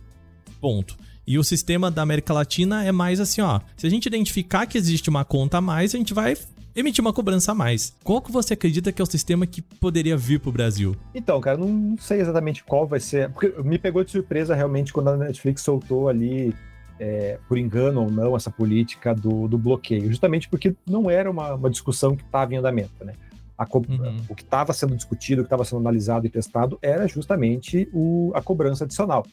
Ponto. 0.61 0.95
E 1.27 1.37
o 1.37 1.43
sistema 1.43 1.91
da 1.91 2.01
América 2.01 2.33
Latina 2.33 2.85
é 2.85 2.91
mais 2.91 3.19
assim, 3.19 3.41
ó. 3.41 3.59
Se 3.75 3.85
a 3.85 3.89
gente 3.89 4.05
identificar 4.05 4.65
que 4.65 4.77
existe 4.77 5.09
uma 5.09 5.25
conta 5.25 5.57
a 5.57 5.61
mais, 5.61 5.93
a 5.93 5.97
gente 5.97 6.13
vai 6.13 6.37
emitir 6.75 7.01
uma 7.01 7.13
cobrança 7.13 7.51
a 7.51 7.55
mais. 7.55 7.95
Qual 8.03 8.21
que 8.21 8.31
você 8.31 8.53
acredita 8.53 8.91
que 8.91 9.01
é 9.01 9.03
o 9.03 9.09
sistema 9.09 9.45
que 9.45 9.61
poderia 9.61 10.15
vir 10.15 10.39
para 10.39 10.49
o 10.49 10.53
Brasil? 10.53 10.95
Então, 11.13 11.39
cara, 11.41 11.57
não 11.57 11.97
sei 11.97 12.21
exatamente 12.21 12.63
qual 12.63 12.87
vai 12.87 12.99
ser. 12.99 13.29
Porque 13.29 13.53
me 13.63 13.77
pegou 13.77 14.03
de 14.03 14.11
surpresa 14.11 14.55
realmente 14.55 14.93
quando 14.93 15.09
a 15.09 15.17
Netflix 15.17 15.61
soltou 15.61 16.07
ali, 16.07 16.53
é, 16.99 17.39
por 17.47 17.57
engano 17.57 18.03
ou 18.03 18.11
não, 18.11 18.35
essa 18.35 18.49
política 18.49 19.13
do, 19.13 19.47
do 19.47 19.57
bloqueio. 19.57 20.07
Justamente 20.07 20.47
porque 20.49 20.75
não 20.85 21.09
era 21.09 21.29
uma, 21.29 21.55
uma 21.55 21.69
discussão 21.69 22.15
que 22.15 22.23
estava 22.23 22.53
em 22.53 22.57
andamento, 22.57 23.03
né? 23.03 23.13
Uhum. 23.61 24.17
O 24.27 24.35
que 24.35 24.41
estava 24.41 24.73
sendo 24.73 24.95
discutido, 24.95 25.41
o 25.41 25.43
que 25.43 25.47
estava 25.47 25.63
sendo 25.63 25.79
analisado 25.79 26.25
e 26.25 26.29
testado 26.29 26.79
era 26.81 27.07
justamente 27.07 27.87
o, 27.93 28.31
a 28.33 28.41
cobrança 28.41 28.85
adicional. 28.85 29.23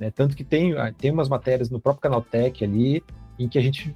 Né? 0.00 0.10
Tanto 0.10 0.34
que 0.34 0.42
tem, 0.42 0.72
tem 0.96 1.10
umas 1.10 1.28
matérias 1.28 1.68
no 1.68 1.78
próprio 1.78 2.00
canal 2.00 2.22
Tech 2.22 2.64
ali 2.64 3.02
em 3.38 3.48
que 3.48 3.58
a 3.58 3.60
gente, 3.60 3.94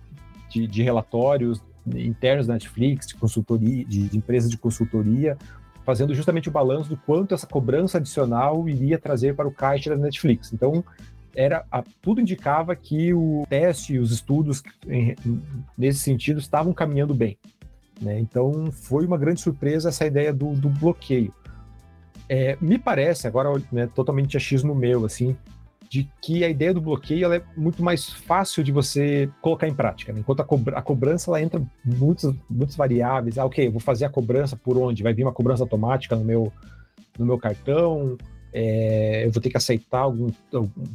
de, 0.50 0.66
de 0.66 0.82
relatórios 0.82 1.62
internos 1.96 2.46
da 2.46 2.54
Netflix, 2.54 3.06
de 3.06 3.14
consultoria, 3.14 3.84
de, 3.84 4.08
de 4.08 4.16
empresas 4.16 4.50
de 4.50 4.58
consultoria, 4.58 5.36
fazendo 5.84 6.14
justamente 6.14 6.48
o 6.48 6.52
balanço 6.52 6.90
do 6.90 6.96
quanto 6.96 7.34
essa 7.34 7.46
cobrança 7.46 7.98
adicional 7.98 8.68
iria 8.68 8.98
trazer 8.98 9.34
para 9.34 9.48
o 9.48 9.52
caixa 9.52 9.90
da 9.90 9.96
Netflix. 9.96 10.52
Então, 10.52 10.84
era 11.34 11.64
a, 11.70 11.82
tudo 12.02 12.20
indicava 12.20 12.74
que 12.74 13.14
o 13.14 13.46
teste 13.48 13.94
e 13.94 13.98
os 13.98 14.12
estudos 14.12 14.62
em, 14.86 15.14
nesse 15.76 16.00
sentido 16.00 16.40
estavam 16.40 16.72
caminhando 16.72 17.14
bem. 17.14 17.38
Né? 18.00 18.18
Então, 18.18 18.70
foi 18.70 19.06
uma 19.06 19.16
grande 19.16 19.40
surpresa 19.40 19.88
essa 19.88 20.06
ideia 20.06 20.32
do, 20.32 20.52
do 20.54 20.68
bloqueio. 20.68 21.32
É, 22.28 22.58
me 22.60 22.78
parece, 22.78 23.26
agora 23.26 23.50
né, 23.72 23.88
totalmente 23.94 24.36
achismo 24.36 24.74
meu, 24.74 25.06
assim, 25.06 25.36
de 25.88 26.08
que 26.20 26.44
a 26.44 26.48
ideia 26.48 26.74
do 26.74 26.80
bloqueio 26.80 27.32
é 27.32 27.42
muito 27.56 27.82
mais 27.82 28.08
fácil 28.10 28.62
de 28.62 28.70
você 28.70 29.30
colocar 29.40 29.66
em 29.66 29.74
prática. 29.74 30.12
Né? 30.12 30.20
Enquanto 30.20 30.40
a, 30.40 30.78
a, 30.78 30.82
cobrança 30.82 31.30
ela 31.30 31.40
entra 31.40 31.62
muitas, 31.84 32.34
muitas 32.48 32.76
variáveis. 32.76 33.38
Ah, 33.38 33.46
ok, 33.46 33.70
vou 33.70 33.80
fazer 33.80 34.04
a 34.04 34.10
cobrança 34.10 34.56
por 34.56 34.76
onde? 34.76 35.02
Vai 35.02 35.14
vir 35.14 35.24
uma 35.24 35.32
cobrança 35.32 35.62
automática 35.62 36.14
no 36.14 36.24
meu, 36.24 36.52
no 37.18 37.24
meu 37.24 37.38
cartão? 37.38 38.18
É, 38.52 39.26
eu 39.26 39.30
vou 39.30 39.42
ter 39.42 39.50
que 39.50 39.56
aceitar 39.56 40.00
algum, 40.00 40.30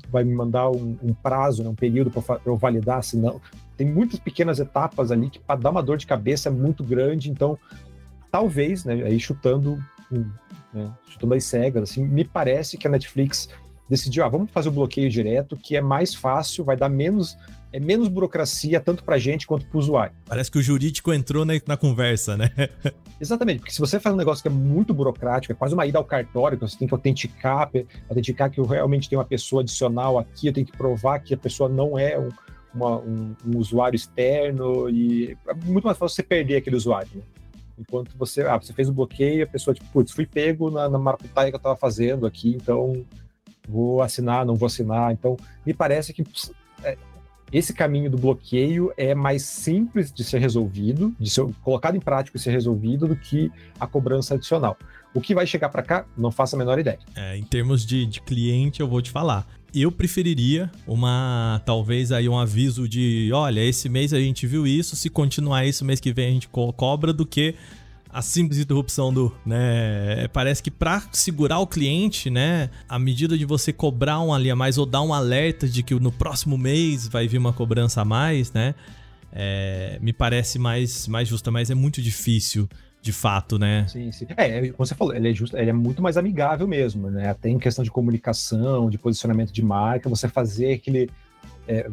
vai 0.10 0.24
me 0.24 0.34
mandar 0.34 0.70
um, 0.70 0.98
um 1.02 1.14
prazo, 1.14 1.64
né, 1.64 1.70
um 1.70 1.76
período 1.76 2.10
para 2.10 2.40
eu 2.46 2.58
validar, 2.58 3.04
senão 3.04 3.40
tem 3.78 3.86
muitas 3.86 4.20
pequenas 4.20 4.60
etapas 4.60 5.12
ali 5.12 5.30
que 5.30 5.38
para 5.38 5.60
dar 5.60 5.70
uma 5.70 5.84
dor 5.84 5.98
de 5.98 6.08
cabeça 6.08 6.50
é 6.50 6.52
muito 6.52 6.84
grande, 6.84 7.30
então 7.30 7.58
talvez, 8.32 8.84
né, 8.84 8.96
aí 9.04 9.20
chutando, 9.20 9.78
né, 10.74 10.92
chutando 11.08 11.36
as 11.36 11.44
cegas, 11.44 11.92
assim, 11.92 12.04
me 12.04 12.26
parece 12.26 12.76
que 12.76 12.88
a 12.88 12.92
Netflix 12.92 13.48
decidiu, 13.90 14.24
ah, 14.24 14.30
vamos 14.30 14.52
fazer 14.52 14.70
o 14.70 14.72
bloqueio 14.72 15.10
direto, 15.10 15.58
que 15.58 15.76
é 15.76 15.82
mais 15.82 16.14
fácil, 16.14 16.64
vai 16.64 16.76
dar 16.76 16.90
menos 16.90 17.38
é 17.74 17.80
menos 17.80 18.08
burocracia 18.08 18.80
tanto 18.80 19.04
para 19.04 19.16
a 19.16 19.20
gente 19.20 19.48
quanto 19.48 19.66
para 19.66 19.76
o 19.76 19.80
usuário. 19.80 20.16
Parece 20.28 20.52
que 20.52 20.60
o 20.60 20.62
jurídico 20.62 21.12
entrou 21.12 21.44
na, 21.44 21.54
na, 21.66 21.76
conversa, 21.76 22.38
né? 22.38 22.52
Exatamente, 23.20 23.60
porque 23.62 23.74
se 23.74 23.80
você 23.80 24.00
faz 24.00 24.14
um 24.14 24.18
negócio 24.18 24.44
que 24.44 24.48
é 24.48 24.52
muito 24.52 24.94
burocrático, 24.94 25.52
é 25.52 25.56
quase 25.56 25.74
uma 25.74 25.84
ida 25.84 25.98
ao 25.98 26.06
cartório, 26.06 26.56
que 26.56 26.68
você 26.68 26.78
tem 26.78 26.88
que 26.88 26.94
autenticar, 26.94 27.72
autenticar 28.08 28.52
que 28.52 28.60
eu 28.60 28.66
realmente 28.66 29.10
tenho 29.10 29.20
uma 29.20 29.28
pessoa 29.28 29.64
adicional 29.64 30.20
aqui, 30.20 30.46
eu 30.46 30.54
tenho 30.54 30.68
que 30.68 30.78
provar 30.78 31.18
que 31.20 31.34
a 31.34 31.38
pessoa 31.38 31.68
não 31.68 31.98
é 31.98 32.18
um, 32.20 32.30
uma, 32.76 32.98
um, 33.00 33.36
um 33.44 33.58
usuário 33.58 33.96
externo, 33.96 34.88
e 34.88 35.36
é 35.48 35.54
muito 35.66 35.86
mais 35.86 35.98
fácil 35.98 36.16
você 36.16 36.24
perder 36.24 36.58
aquele 36.58 36.76
usuário. 36.76 37.10
Né? 37.16 37.24
Enquanto 37.80 38.16
você, 38.16 38.44
ah, 38.44 38.58
você 38.58 38.72
fez 38.72 38.88
o 38.88 38.94
bloqueio, 38.94 39.46
a 39.46 39.48
pessoa, 39.48 39.74
tipo, 39.74 39.88
putz, 39.92 40.12
fui 40.12 40.28
pego 40.28 40.70
na, 40.70 40.88
na 40.88 41.00
maracutaia 41.00 41.50
que 41.50 41.56
eu 41.56 41.58
estava 41.58 41.76
fazendo 41.76 42.28
aqui, 42.28 42.56
então 42.56 43.04
vou 43.68 44.02
assinar, 44.02 44.46
não 44.46 44.56
vou 44.56 44.68
assinar. 44.68 45.12
Então, 45.12 45.38
me 45.66 45.74
parece 45.74 46.14
que 46.14 46.24
é, 46.84 46.98
esse 47.52 47.74
caminho 47.74 48.10
do 48.10 48.18
bloqueio 48.18 48.92
é 48.98 49.14
mais 49.14 49.44
simples 49.44 50.12
de 50.12 50.24
ser 50.24 50.40
resolvido, 50.40 51.16
de 51.20 51.30
ser 51.30 51.46
colocado 51.62 51.96
em 51.96 52.00
prática 52.00 52.36
e 52.36 52.40
ser 52.40 52.52
resolvido, 52.52 53.08
do 53.08 53.16
que 53.16 53.52
a 53.80 53.86
cobrança 53.86 54.34
adicional. 54.34 54.76
O 55.14 55.22
que 55.22 55.36
vai 55.36 55.46
chegar 55.46 55.70
para 55.70 55.84
cá, 55.84 56.06
não 56.18 56.32
faço 56.32 56.56
a 56.56 56.60
menor 56.60 56.80
ideia. 56.80 56.98
É, 57.16 57.38
em 57.38 57.44
termos 57.44 57.86
de, 57.86 58.08
de 58.08 58.22
cliente, 58.22 58.80
eu 58.80 58.88
vou 58.88 59.02
te 59.02 59.12
falar. 59.12 59.48
Eu 59.74 59.92
preferiria 59.92 60.72
uma, 60.88 61.62
talvez 61.66 62.12
aí 62.12 62.28
um 62.28 62.38
aviso 62.38 62.88
de, 62.88 63.32
olha, 63.34 63.60
esse 63.64 63.88
mês 63.88 64.14
a 64.14 64.20
gente 64.20 64.48
viu 64.48 64.66
isso, 64.66 64.96
se 64.96 65.10
continuar 65.10 65.66
isso, 65.66 65.86
mês 65.86 66.00
que 66.00 66.12
vem 66.12 66.28
a 66.28 66.32
gente 66.32 66.48
co 66.48 66.74
cobra, 66.74 67.14
do 67.14 67.26
que 67.26 67.56
a 68.14 68.22
simples 68.22 68.60
interrupção 68.60 69.12
do, 69.12 69.34
né? 69.44 70.28
Parece 70.32 70.62
que 70.62 70.70
para 70.70 71.02
segurar 71.12 71.60
o 71.60 71.66
cliente, 71.66 72.30
né, 72.30 72.70
a 72.88 73.00
medida 73.00 73.36
de 73.36 73.44
você 73.44 73.74
cobrar 73.74 74.22
um 74.22 74.32
ali 74.32 74.52
a 74.52 74.56
mais 74.56 74.78
ou 74.78 74.86
dar 74.86 75.02
um 75.02 75.12
alerta 75.12 75.68
de 75.68 75.82
que 75.82 75.96
no 75.96 76.12
próximo 76.12 76.56
mês 76.56 77.08
vai 77.08 77.28
vir 77.28 77.40
uma 77.40 77.52
cobrança 77.52 78.02
a 78.02 78.06
mais, 78.06 78.54
né? 78.54 78.76
É, 79.32 79.98
me 80.00 80.14
parece 80.14 80.60
mais, 80.60 81.08
mais 81.08 81.28
justa, 81.28 81.50
mas 81.50 81.72
é 81.72 81.76
muito 81.76 82.00
difícil 82.04 82.70
de 83.02 83.12
fato, 83.12 83.58
né? 83.58 83.88
Sim, 83.88 84.12
sim. 84.12 84.28
É, 84.38 84.70
como 84.70 84.86
você 84.86 84.94
falou, 84.94 85.16
ele 85.16 85.32
é, 85.32 85.34
justo, 85.34 85.58
ele 85.58 85.72
é 85.72 85.74
muito 85.74 86.02
mais 86.02 86.16
amigável 86.16 86.68
mesmo, 86.68 87.10
né? 87.10 87.30
Até 87.30 87.50
em 87.50 87.58
questão 87.58 87.84
de 87.84 87.90
comunicação, 87.90 88.92
de 88.92 89.00
posicionamento 89.00 89.52
de 89.52 89.64
marca, 89.64 90.08
você 90.08 90.30
fazer 90.30 90.74
aquele. 90.74 91.10
É, 91.68 91.90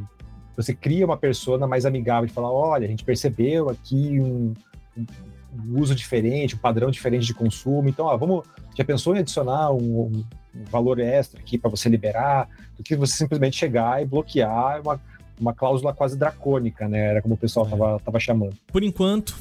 você 0.54 0.74
cria 0.74 1.06
uma 1.06 1.16
persona 1.16 1.66
mais 1.66 1.86
amigável 1.86 2.26
de 2.26 2.32
falar: 2.32 2.52
olha, 2.52 2.84
a 2.84 2.88
gente 2.88 3.02
percebeu 3.02 3.70
aqui 3.70 4.20
um, 4.20 4.52
um, 4.96 5.06
um 5.52 5.80
uso 5.80 5.94
diferente, 5.94 6.54
um 6.54 6.58
padrão 6.58 6.90
diferente 6.90 7.26
de 7.26 7.34
consumo, 7.34 7.88
então, 7.88 8.06
ó, 8.06 8.16
vamos. 8.16 8.44
Já 8.76 8.84
pensou 8.84 9.14
em 9.14 9.18
adicionar 9.18 9.72
um, 9.72 10.24
um 10.54 10.64
valor 10.70 10.98
extra 11.00 11.40
aqui 11.40 11.58
para 11.58 11.70
você 11.70 11.88
liberar, 11.88 12.48
do 12.76 12.82
que 12.82 12.96
você 12.96 13.14
simplesmente 13.16 13.56
chegar 13.56 14.00
e 14.00 14.06
bloquear 14.06 14.80
uma, 14.80 15.00
uma 15.38 15.54
cláusula 15.54 15.92
quase 15.92 16.16
dracônica, 16.16 16.88
né? 16.88 17.06
Era 17.06 17.22
como 17.22 17.34
o 17.34 17.38
pessoal 17.38 17.66
estava 17.66 17.96
é. 17.96 17.98
tava 17.98 18.20
chamando. 18.20 18.54
Por 18.68 18.82
enquanto, 18.82 19.36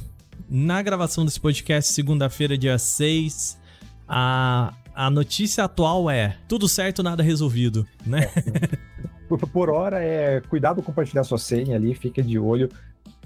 na 0.49 0.81
gravação 0.81 1.23
desse 1.25 1.39
podcast, 1.39 1.93
segunda-feira, 1.93 2.57
dia 2.57 2.77
6, 2.77 3.59
a, 4.07 4.73
a 4.95 5.09
notícia 5.09 5.63
atual 5.63 6.09
é 6.09 6.37
tudo 6.47 6.67
certo, 6.67 7.03
nada 7.03 7.21
resolvido, 7.21 7.85
né? 8.05 8.29
Por, 9.29 9.37
por 9.47 9.69
hora, 9.69 10.03
é 10.03 10.41
cuidado 10.41 10.81
compartilhar 10.81 11.23
sua 11.23 11.37
senha 11.37 11.75
ali, 11.75 11.93
fica 11.93 12.19
de 12.19 12.39
olho. 12.39 12.67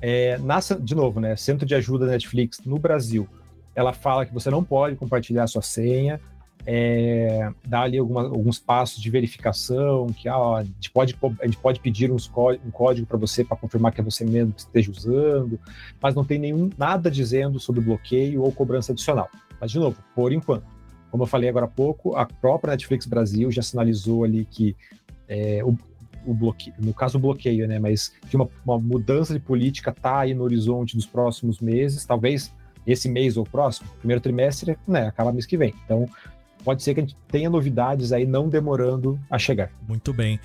É, 0.05 0.37
na, 0.39 0.59
de 0.81 0.93
novo, 0.93 1.21
né? 1.21 1.33
Centro 1.37 1.65
de 1.65 1.73
Ajuda 1.73 2.05
Netflix 2.05 2.59
no 2.65 2.77
Brasil, 2.77 3.25
ela 3.73 3.93
fala 3.93 4.25
que 4.25 4.33
você 4.33 4.49
não 4.49 4.61
pode 4.61 4.97
compartilhar 4.97 5.47
sua 5.47 5.61
senha, 5.61 6.19
é, 6.65 7.49
dá 7.65 7.83
ali 7.83 7.97
alguma, 7.97 8.23
alguns 8.23 8.59
passos 8.59 9.01
de 9.01 9.09
verificação, 9.09 10.07
que 10.07 10.27
ah, 10.27 10.37
ó, 10.37 10.57
a, 10.57 10.63
gente 10.65 10.91
pode, 10.91 11.15
a 11.39 11.45
gente 11.45 11.57
pode 11.57 11.79
pedir 11.79 12.11
uns 12.11 12.29
um 12.65 12.69
código 12.69 13.07
para 13.07 13.17
você 13.17 13.45
para 13.45 13.55
confirmar 13.55 13.93
que 13.93 14.01
é 14.01 14.03
você 14.03 14.25
mesmo 14.25 14.51
que 14.51 14.59
esteja 14.59 14.91
usando, 14.91 15.57
mas 16.01 16.13
não 16.13 16.25
tem 16.25 16.37
nenhum 16.37 16.69
nada 16.77 17.09
dizendo 17.09 17.57
sobre 17.57 17.79
bloqueio 17.79 18.41
ou 18.43 18.51
cobrança 18.51 18.91
adicional. 18.91 19.29
Mas, 19.57 19.71
de 19.71 19.79
novo, 19.79 19.95
por 20.13 20.33
enquanto. 20.33 20.65
Como 21.09 21.23
eu 21.23 21.27
falei 21.27 21.47
agora 21.47 21.65
há 21.65 21.69
pouco, 21.69 22.13
a 22.17 22.25
própria 22.25 22.71
Netflix 22.71 23.05
Brasil 23.05 23.49
já 23.51 23.61
sinalizou 23.61 24.25
ali 24.25 24.45
que 24.51 24.75
é, 25.29 25.61
o 26.25 26.33
bloqueio, 26.33 26.75
no 26.79 26.93
caso 26.93 27.17
o 27.17 27.21
bloqueio, 27.21 27.67
né, 27.67 27.79
mas 27.79 28.13
que 28.29 28.35
uma, 28.35 28.47
uma 28.65 28.79
mudança 28.79 29.33
de 29.33 29.39
política 29.39 29.91
está 29.91 30.19
aí 30.19 30.33
no 30.33 30.43
horizonte 30.43 30.95
dos 30.95 31.05
próximos 31.05 31.59
meses, 31.59 32.05
talvez 32.05 32.53
esse 32.85 33.07
mês 33.09 33.37
ou 33.37 33.45
próximo, 33.45 33.89
primeiro 33.99 34.21
trimestre, 34.21 34.77
né, 34.87 35.07
acaba 35.07 35.31
mês 35.31 35.45
que 35.45 35.57
vem. 35.57 35.73
Então, 35.85 36.07
pode 36.63 36.83
ser 36.83 36.93
que 36.93 36.99
a 36.99 37.03
gente 37.03 37.15
tenha 37.27 37.49
novidades 37.49 38.11
aí 38.11 38.25
não 38.25 38.49
demorando 38.49 39.19
a 39.29 39.37
chegar. 39.37 39.71
Muito 39.87 40.13
bem. 40.13 40.39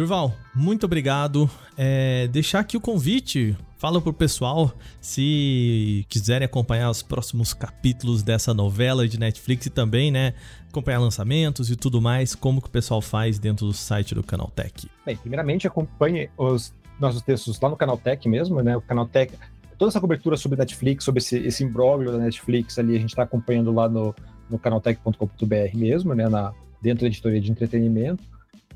Durval, 0.00 0.34
muito 0.54 0.86
obrigado. 0.86 1.50
É, 1.76 2.26
deixar 2.28 2.60
aqui 2.60 2.74
o 2.74 2.80
convite, 2.80 3.54
fala 3.76 4.00
pro 4.00 4.14
pessoal 4.14 4.72
se 4.98 6.06
quiserem 6.08 6.46
acompanhar 6.46 6.88
os 6.88 7.02
próximos 7.02 7.52
capítulos 7.52 8.22
dessa 8.22 8.54
novela 8.54 9.06
de 9.06 9.20
Netflix 9.20 9.66
e 9.66 9.70
também, 9.70 10.10
né, 10.10 10.32
acompanhar 10.70 11.00
lançamentos 11.00 11.70
e 11.70 11.76
tudo 11.76 12.00
mais, 12.00 12.34
como 12.34 12.62
que 12.62 12.68
o 12.68 12.70
pessoal 12.70 13.02
faz 13.02 13.38
dentro 13.38 13.66
do 13.66 13.74
site 13.74 14.14
do 14.14 14.22
Canaltech. 14.22 14.88
Bem, 15.04 15.18
primeiramente 15.18 15.66
acompanhe 15.66 16.30
os 16.34 16.72
nossos 16.98 17.20
textos 17.20 17.60
lá 17.60 17.68
no 17.68 17.76
Canaltech 17.76 18.26
mesmo, 18.26 18.62
né, 18.62 18.74
o 18.74 18.80
Canaltech, 18.80 19.34
toda 19.76 19.90
essa 19.90 20.00
cobertura 20.00 20.38
sobre 20.38 20.58
Netflix, 20.58 21.04
sobre 21.04 21.18
esse, 21.18 21.36
esse 21.40 21.62
imbróglio 21.62 22.10
da 22.10 22.16
Netflix 22.16 22.78
ali, 22.78 22.96
a 22.96 22.98
gente 22.98 23.10
está 23.10 23.24
acompanhando 23.24 23.70
lá 23.70 23.86
no, 23.86 24.14
no 24.48 24.58
canaltech.com.br 24.58 25.76
mesmo, 25.76 26.14
né, 26.14 26.26
na, 26.26 26.54
dentro 26.80 27.02
da 27.02 27.08
editoria 27.08 27.38
de 27.38 27.50
entretenimento. 27.50 28.24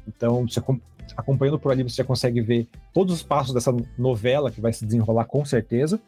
Então, 0.06 0.46
você 0.46 0.60
acompanhando 1.16 1.58
por 1.58 1.72
ali, 1.72 1.82
você 1.82 1.96
já 1.96 2.04
consegue 2.04 2.40
ver 2.40 2.68
todos 2.92 3.14
os 3.14 3.22
passos 3.22 3.54
dessa 3.54 3.74
novela 3.98 4.50
que 4.50 4.60
vai 4.60 4.72
se 4.72 4.84
desenrolar 4.84 5.24
com 5.24 5.44
certeza. 5.44 6.00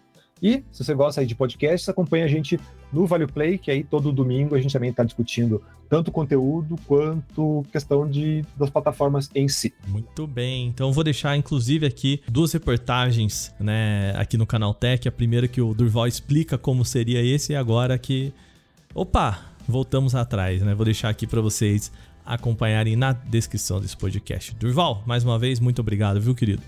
E 0.42 0.62
se 0.70 0.84
você 0.84 0.94
gosta 0.94 1.24
de 1.24 1.34
podcasts, 1.34 1.88
acompanha 1.88 2.26
a 2.26 2.28
gente 2.28 2.60
no 2.92 3.06
Vale 3.06 3.26
Play, 3.26 3.56
que 3.56 3.70
aí 3.70 3.82
todo 3.82 4.12
domingo 4.12 4.54
a 4.54 4.60
gente 4.60 4.72
também 4.72 4.90
está 4.90 5.02
discutindo 5.02 5.62
tanto 5.88 6.12
conteúdo 6.12 6.76
quanto 6.86 7.64
questão 7.72 8.08
de, 8.08 8.44
das 8.56 8.68
plataformas 8.68 9.30
em 9.34 9.48
si. 9.48 9.72
Muito 9.86 10.26
bem. 10.26 10.66
Então 10.66 10.92
vou 10.92 11.02
deixar 11.02 11.36
inclusive 11.36 11.86
aqui 11.86 12.20
duas 12.28 12.52
reportagens, 12.52 13.54
né, 13.58 14.12
aqui 14.16 14.36
no 14.36 14.46
canal 14.46 14.74
Tech. 14.74 15.08
A 15.08 15.12
primeira 15.12 15.48
que 15.48 15.60
o 15.60 15.72
Durval 15.72 16.06
explica 16.06 16.58
como 16.58 16.84
seria 16.84 17.22
esse 17.22 17.52
e 17.52 17.56
agora 17.56 17.96
que 17.96 18.32
opa, 18.94 19.38
voltamos 19.66 20.14
atrás, 20.14 20.62
né? 20.62 20.74
Vou 20.74 20.84
deixar 20.84 21.08
aqui 21.08 21.26
para 21.26 21.40
vocês 21.40 21.90
acompanharem 22.26 22.96
na 22.96 23.12
descrição 23.12 23.80
desse 23.80 23.96
podcast. 23.96 24.54
Durval, 24.56 25.02
mais 25.06 25.24
uma 25.24 25.38
vez, 25.38 25.60
muito 25.60 25.80
obrigado, 25.80 26.20
viu, 26.20 26.34
querido? 26.34 26.62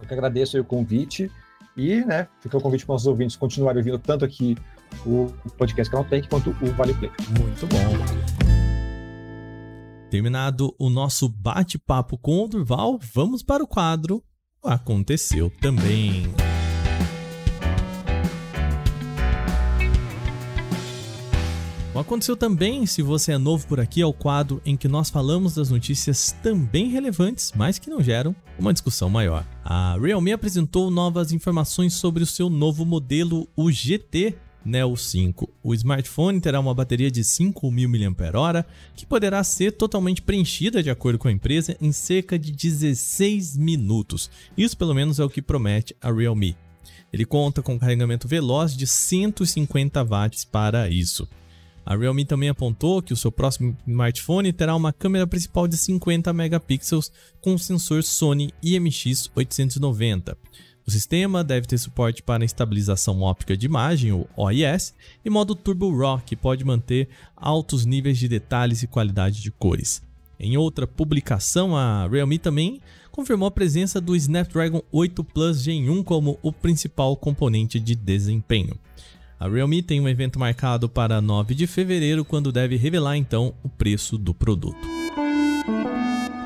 Eu 0.00 0.06
que 0.06 0.14
agradeço 0.14 0.58
o 0.58 0.64
convite 0.64 1.30
e, 1.76 2.04
né, 2.04 2.28
fica 2.40 2.56
o 2.56 2.60
convite 2.60 2.86
para 2.86 2.94
os 2.94 3.06
ouvintes 3.06 3.36
continuarem 3.36 3.80
ouvindo 3.80 3.98
tanto 3.98 4.24
aqui 4.24 4.56
o 5.04 5.32
podcast 5.58 5.90
Canal 5.90 6.06
Tech 6.06 6.28
quanto 6.28 6.50
o 6.50 6.66
Vale 6.72 6.94
Play. 6.94 7.10
Muito 7.38 7.66
bom. 7.66 8.52
Terminado 10.10 10.74
o 10.78 10.90
nosso 10.90 11.28
bate-papo 11.28 12.18
com 12.18 12.44
o 12.44 12.48
Durval, 12.48 12.98
vamos 13.14 13.42
para 13.42 13.64
o 13.64 13.66
quadro 13.66 14.22
Aconteceu 14.62 15.50
Também. 15.60 16.51
Aconteceu 22.02 22.36
também, 22.36 22.84
se 22.84 23.00
você 23.00 23.30
é 23.30 23.38
novo 23.38 23.64
por 23.68 23.78
aqui, 23.78 24.02
é 24.02 24.06
o 24.06 24.12
quadro 24.12 24.60
em 24.66 24.76
que 24.76 24.88
nós 24.88 25.08
falamos 25.08 25.54
das 25.54 25.70
notícias 25.70 26.34
também 26.42 26.88
relevantes, 26.88 27.52
mas 27.54 27.78
que 27.78 27.88
não 27.88 28.02
geram 28.02 28.34
uma 28.58 28.72
discussão 28.72 29.08
maior. 29.08 29.46
A 29.64 29.96
Realme 29.96 30.32
apresentou 30.32 30.90
novas 30.90 31.30
informações 31.30 31.94
sobre 31.94 32.24
o 32.24 32.26
seu 32.26 32.50
novo 32.50 32.84
modelo, 32.84 33.48
o 33.54 33.70
GT 33.70 34.34
Neo 34.64 34.96
5. 34.96 35.48
O 35.62 35.72
smartphone 35.74 36.40
terá 36.40 36.58
uma 36.58 36.74
bateria 36.74 37.08
de 37.08 37.20
5.000 37.20 38.10
mAh 38.10 38.66
que 38.96 39.06
poderá 39.06 39.42
ser 39.44 39.70
totalmente 39.70 40.22
preenchida, 40.22 40.82
de 40.82 40.90
acordo 40.90 41.20
com 41.20 41.28
a 41.28 41.32
empresa, 41.32 41.76
em 41.80 41.92
cerca 41.92 42.36
de 42.36 42.50
16 42.50 43.56
minutos. 43.56 44.28
Isso, 44.58 44.76
pelo 44.76 44.92
menos, 44.92 45.20
é 45.20 45.24
o 45.24 45.30
que 45.30 45.40
promete 45.40 45.94
a 46.00 46.12
Realme. 46.12 46.56
Ele 47.12 47.24
conta 47.24 47.62
com 47.62 47.78
carregamento 47.78 48.26
veloz 48.26 48.76
de 48.76 48.88
150 48.88 50.02
watts 50.02 50.44
para 50.44 50.88
isso. 50.88 51.28
A 51.84 51.96
Realme 51.96 52.24
também 52.24 52.48
apontou 52.48 53.02
que 53.02 53.12
o 53.12 53.16
seu 53.16 53.32
próximo 53.32 53.76
smartphone 53.86 54.52
terá 54.52 54.74
uma 54.74 54.92
câmera 54.92 55.26
principal 55.26 55.66
de 55.66 55.76
50 55.76 56.32
megapixels 56.32 57.10
com 57.40 57.58
sensor 57.58 58.02
Sony 58.04 58.52
IMX890. 58.62 60.36
O 60.86 60.90
sistema 60.90 61.44
deve 61.44 61.66
ter 61.66 61.78
suporte 61.78 62.22
para 62.22 62.44
estabilização 62.44 63.20
óptica 63.20 63.56
de 63.56 63.66
imagem, 63.66 64.12
o 64.12 64.26
OIS, 64.36 64.94
e 65.24 65.30
modo 65.30 65.54
Turbo 65.54 65.96
RAW, 65.96 66.20
que 66.24 66.34
pode 66.34 66.64
manter 66.64 67.08
altos 67.36 67.84
níveis 67.84 68.18
de 68.18 68.28
detalhes 68.28 68.82
e 68.82 68.88
qualidade 68.88 69.40
de 69.40 69.50
cores. 69.50 70.02
Em 70.40 70.56
outra 70.56 70.88
publicação, 70.88 71.76
a 71.76 72.08
Realme 72.08 72.36
também 72.36 72.80
confirmou 73.12 73.46
a 73.46 73.50
presença 73.50 74.00
do 74.00 74.16
Snapdragon 74.16 74.82
8 74.90 75.22
Plus 75.22 75.62
Gen 75.62 75.88
1 75.88 76.02
como 76.02 76.36
o 76.42 76.52
principal 76.52 77.16
componente 77.16 77.78
de 77.78 77.94
desempenho. 77.94 78.76
A 79.42 79.48
Realme 79.48 79.82
tem 79.82 80.00
um 80.00 80.08
evento 80.08 80.38
marcado 80.38 80.88
para 80.88 81.20
9 81.20 81.52
de 81.52 81.66
fevereiro, 81.66 82.24
quando 82.24 82.52
deve 82.52 82.76
revelar 82.76 83.16
então 83.16 83.52
o 83.60 83.68
preço 83.68 84.16
do 84.16 84.32
produto. 84.32 84.78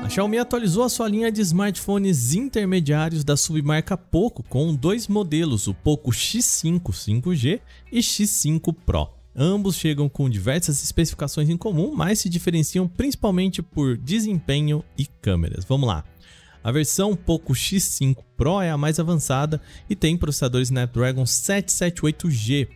A 0.03 0.09
Xiaomi 0.09 0.39
atualizou 0.39 0.83
a 0.83 0.89
sua 0.89 1.07
linha 1.07 1.31
de 1.31 1.39
smartphones 1.41 2.33
intermediários 2.33 3.23
da 3.23 3.37
submarca 3.37 3.95
Poco 3.95 4.41
com 4.41 4.73
dois 4.73 5.07
modelos, 5.07 5.67
o 5.67 5.75
Poco 5.75 6.09
X5 6.09 6.81
5G 6.85 7.61
e 7.91 7.99
X5 7.99 8.75
Pro. 8.83 9.09
Ambos 9.35 9.75
chegam 9.75 10.09
com 10.09 10.27
diversas 10.27 10.83
especificações 10.83 11.49
em 11.49 11.57
comum, 11.57 11.93
mas 11.95 12.21
se 12.21 12.29
diferenciam 12.29 12.87
principalmente 12.87 13.61
por 13.61 13.95
desempenho 13.95 14.83
e 14.97 15.05
câmeras. 15.05 15.63
Vamos 15.65 15.87
lá. 15.87 16.03
A 16.63 16.71
versão 16.71 17.15
Poco 17.15 17.53
X5 17.53 18.17
Pro 18.35 18.59
é 18.59 18.71
a 18.71 18.77
mais 18.77 18.99
avançada 18.99 19.61
e 19.87 19.95
tem 19.95 20.17
processador 20.17 20.61
Snapdragon 20.61 21.23
778G, 21.23 22.67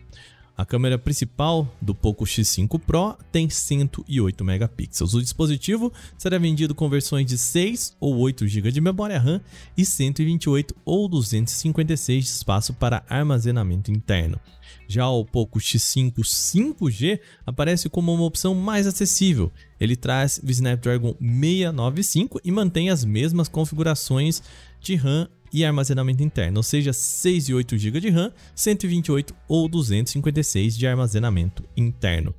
a 0.62 0.64
câmera 0.64 0.96
principal 0.96 1.66
do 1.80 1.92
Poco 1.92 2.24
X5 2.24 2.78
Pro 2.78 3.16
tem 3.32 3.50
108 3.50 4.44
megapixels. 4.44 5.12
O 5.12 5.20
dispositivo 5.20 5.92
será 6.16 6.38
vendido 6.38 6.72
com 6.72 6.88
versões 6.88 7.26
de 7.26 7.36
6 7.36 7.96
ou 7.98 8.16
8 8.18 8.46
GB 8.46 8.70
de 8.70 8.80
memória 8.80 9.18
RAM 9.18 9.40
e 9.76 9.84
128 9.84 10.72
ou 10.84 11.08
256 11.08 12.24
de 12.24 12.30
espaço 12.30 12.72
para 12.74 13.02
armazenamento 13.08 13.90
interno. 13.90 14.38
Já 14.86 15.08
o 15.08 15.24
Poco 15.24 15.58
X5 15.58 16.20
5G 16.20 17.18
aparece 17.44 17.88
como 17.88 18.14
uma 18.14 18.24
opção 18.24 18.54
mais 18.54 18.86
acessível. 18.86 19.50
Ele 19.80 19.96
traz 19.96 20.40
o 20.44 20.48
Snapdragon 20.48 21.16
695 21.20 22.40
e 22.44 22.52
mantém 22.52 22.88
as 22.88 23.04
mesmas 23.04 23.48
configurações 23.48 24.40
de 24.80 24.94
RAM 24.94 25.28
e 25.52 25.64
armazenamento 25.64 26.22
interno, 26.22 26.58
ou 26.58 26.62
seja, 26.62 26.92
6 26.92 27.48
e 27.48 27.54
8 27.54 27.76
GB 27.76 28.00
de 28.00 28.10
RAM, 28.10 28.32
128 28.54 29.34
ou 29.48 29.68
256 29.68 30.76
de 30.76 30.86
armazenamento 30.86 31.64
interno. 31.76 32.34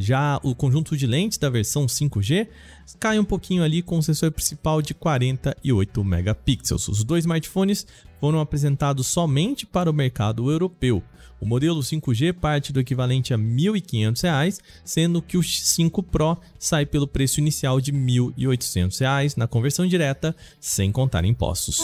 Já 0.00 0.40
o 0.42 0.54
conjunto 0.54 0.96
de 0.96 1.06
lentes 1.06 1.36
da 1.36 1.50
versão 1.50 1.84
5G 1.84 2.48
cai 2.98 3.18
um 3.18 3.24
pouquinho 3.24 3.62
ali 3.62 3.82
com 3.82 3.98
o 3.98 4.02
sensor 4.02 4.32
principal 4.32 4.80
de 4.80 4.94
48 4.94 6.02
megapixels. 6.02 6.88
Os 6.88 7.04
dois 7.04 7.24
smartphones 7.24 7.86
foram 8.18 8.40
apresentados 8.40 9.06
somente 9.08 9.66
para 9.66 9.90
o 9.90 9.94
mercado 9.94 10.50
europeu. 10.50 11.02
O 11.38 11.44
modelo 11.44 11.80
5G 11.80 12.32
parte 12.32 12.72
do 12.72 12.80
equivalente 12.80 13.34
a 13.34 13.36
R$ 13.36 13.42
1.500, 13.42 14.60
sendo 14.84 15.20
que 15.20 15.36
o 15.36 15.42
5 15.42 16.02
Pro 16.04 16.38
sai 16.58 16.86
pelo 16.86 17.06
preço 17.06 17.38
inicial 17.38 17.78
de 17.78 17.90
R$ 17.90 17.98
1.800 17.98 19.36
na 19.36 19.46
conversão 19.46 19.86
direta, 19.86 20.34
sem 20.58 20.90
contar 20.90 21.26
impostos. 21.26 21.78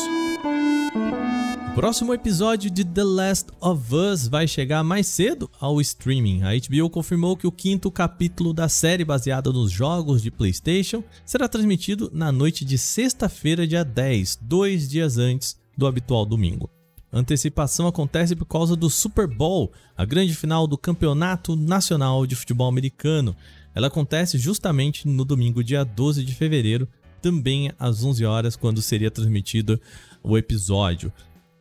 Próximo 1.76 2.14
episódio 2.14 2.70
de 2.70 2.82
The 2.86 3.04
Last 3.04 3.50
of 3.60 3.94
Us 3.94 4.26
vai 4.26 4.48
chegar 4.48 4.82
mais 4.82 5.06
cedo 5.08 5.50
ao 5.60 5.78
streaming. 5.78 6.40
A 6.42 6.52
HBO 6.54 6.88
confirmou 6.88 7.36
que 7.36 7.46
o 7.46 7.52
quinto 7.52 7.90
capítulo 7.90 8.54
da 8.54 8.66
série 8.66 9.04
baseada 9.04 9.52
nos 9.52 9.72
jogos 9.72 10.22
de 10.22 10.30
PlayStation 10.30 11.04
será 11.22 11.46
transmitido 11.46 12.10
na 12.14 12.32
noite 12.32 12.64
de 12.64 12.78
sexta-feira, 12.78 13.66
dia 13.66 13.84
10, 13.84 14.38
dois 14.40 14.88
dias 14.88 15.18
antes 15.18 15.58
do 15.76 15.86
habitual 15.86 16.24
domingo. 16.24 16.70
A 17.12 17.18
antecipação 17.18 17.86
acontece 17.86 18.34
por 18.34 18.46
causa 18.46 18.74
do 18.74 18.88
Super 18.88 19.26
Bowl, 19.26 19.70
a 19.94 20.06
grande 20.06 20.34
final 20.34 20.66
do 20.66 20.78
Campeonato 20.78 21.54
Nacional 21.54 22.26
de 22.26 22.34
Futebol 22.34 22.68
Americano. 22.68 23.36
Ela 23.74 23.88
acontece 23.88 24.38
justamente 24.38 25.06
no 25.06 25.26
domingo, 25.26 25.62
dia 25.62 25.84
12 25.84 26.24
de 26.24 26.34
fevereiro, 26.34 26.88
também 27.20 27.70
às 27.78 28.02
11 28.02 28.24
horas, 28.24 28.56
quando 28.56 28.80
seria 28.80 29.10
transmitido 29.10 29.78
o 30.22 30.38
episódio. 30.38 31.12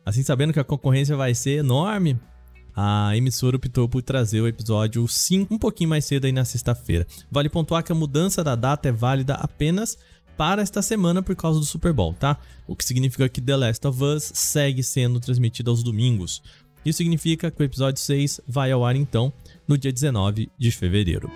Assim, 0.06 0.22
sabendo 0.22 0.52
que 0.52 0.60
a 0.60 0.64
concorrência 0.64 1.16
vai 1.16 1.34
ser 1.34 1.58
enorme, 1.58 2.16
a 2.76 3.16
emissora 3.16 3.56
optou 3.56 3.88
por 3.88 4.02
trazer 4.02 4.40
o 4.40 4.46
episódio 4.46 5.08
5 5.08 5.52
um 5.52 5.58
pouquinho 5.58 5.90
mais 5.90 6.04
cedo 6.04 6.26
aí 6.26 6.32
na 6.32 6.44
sexta-feira. 6.44 7.04
Vale 7.28 7.48
pontuar 7.48 7.82
que 7.82 7.90
a 7.90 7.94
mudança 7.94 8.44
da 8.44 8.54
data 8.54 8.88
é 8.88 8.92
válida 8.92 9.34
apenas 9.34 9.98
para 10.36 10.62
esta 10.62 10.80
semana 10.80 11.24
por 11.24 11.34
causa 11.34 11.58
do 11.58 11.64
Super 11.64 11.92
Bowl, 11.92 12.14
tá? 12.14 12.38
O 12.68 12.76
que 12.76 12.84
significa 12.84 13.28
que 13.28 13.40
The 13.40 13.56
Last 13.56 13.84
of 13.84 14.04
Us 14.04 14.30
segue 14.32 14.84
sendo 14.84 15.18
transmitido 15.18 15.72
aos 15.72 15.82
domingos. 15.82 16.40
Isso 16.84 16.98
significa 16.98 17.50
que 17.50 17.60
o 17.60 17.64
episódio 17.64 18.00
6 18.00 18.42
vai 18.46 18.70
ao 18.70 18.84
ar 18.84 18.94
então 18.94 19.32
no 19.66 19.76
dia 19.76 19.92
19 19.92 20.48
de 20.56 20.70
fevereiro. 20.70 21.28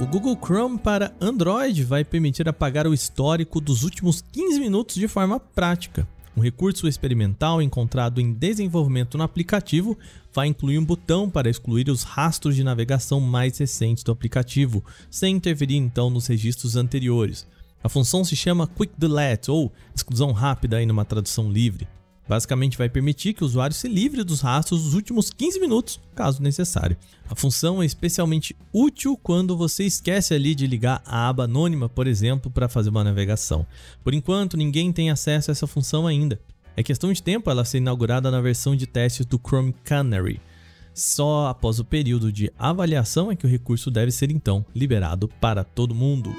O 0.00 0.06
Google 0.06 0.38
Chrome 0.42 0.78
para 0.78 1.14
Android 1.20 1.84
vai 1.84 2.04
permitir 2.04 2.48
apagar 2.48 2.86
o 2.86 2.94
histórico 2.94 3.60
dos 3.60 3.82
últimos 3.82 4.22
15 4.22 4.60
minutos 4.60 4.96
de 4.96 5.06
forma 5.06 5.38
prática. 5.38 6.08
Um 6.36 6.42
recurso 6.42 6.86
experimental 6.86 7.62
encontrado 7.62 8.20
em 8.20 8.30
desenvolvimento 8.30 9.16
no 9.16 9.24
aplicativo 9.24 9.96
vai 10.34 10.46
incluir 10.46 10.78
um 10.78 10.84
botão 10.84 11.30
para 11.30 11.48
excluir 11.48 11.88
os 11.88 12.02
rastros 12.02 12.54
de 12.54 12.62
navegação 12.62 13.20
mais 13.20 13.56
recentes 13.56 14.04
do 14.04 14.12
aplicativo, 14.12 14.84
sem 15.10 15.36
interferir 15.36 15.76
então 15.76 16.10
nos 16.10 16.26
registros 16.26 16.76
anteriores. 16.76 17.46
A 17.82 17.88
função 17.88 18.22
se 18.22 18.36
chama 18.36 18.66
Quick 18.66 18.92
Delete 18.98 19.50
ou 19.50 19.72
exclusão 19.94 20.32
rápida 20.32 20.82
em 20.82 20.84
numa 20.84 21.06
tradução 21.06 21.50
livre. 21.50 21.88
Basicamente 22.28 22.76
vai 22.76 22.88
permitir 22.88 23.34
que 23.34 23.42
o 23.42 23.46
usuário 23.46 23.74
se 23.74 23.86
livre 23.86 24.24
dos 24.24 24.40
rastros 24.40 24.82
dos 24.82 24.94
últimos 24.94 25.30
15 25.30 25.60
minutos, 25.60 26.00
caso 26.14 26.42
necessário. 26.42 26.96
A 27.28 27.34
função 27.34 27.82
é 27.82 27.86
especialmente 27.86 28.56
útil 28.72 29.16
quando 29.22 29.56
você 29.56 29.84
esquece 29.84 30.34
ali 30.34 30.54
de 30.54 30.66
ligar 30.66 31.02
a 31.06 31.28
aba 31.28 31.44
anônima, 31.44 31.88
por 31.88 32.06
exemplo, 32.06 32.50
para 32.50 32.68
fazer 32.68 32.90
uma 32.90 33.04
navegação. 33.04 33.66
Por 34.02 34.12
enquanto, 34.12 34.56
ninguém 34.56 34.92
tem 34.92 35.10
acesso 35.10 35.50
a 35.50 35.52
essa 35.52 35.66
função 35.66 36.06
ainda. 36.06 36.40
É 36.76 36.82
questão 36.82 37.12
de 37.12 37.22
tempo 37.22 37.50
ela 37.50 37.64
ser 37.64 37.78
inaugurada 37.78 38.30
na 38.30 38.40
versão 38.40 38.76
de 38.76 38.86
testes 38.86 39.24
do 39.24 39.38
Chrome 39.38 39.74
Canary. 39.84 40.40
Só 40.92 41.46
após 41.48 41.78
o 41.78 41.84
período 41.84 42.32
de 42.32 42.50
avaliação 42.58 43.30
é 43.30 43.36
que 43.36 43.46
o 43.46 43.48
recurso 43.48 43.90
deve 43.90 44.10
ser 44.10 44.30
então 44.30 44.64
liberado 44.74 45.28
para 45.40 45.62
todo 45.62 45.94
mundo. 45.94 46.34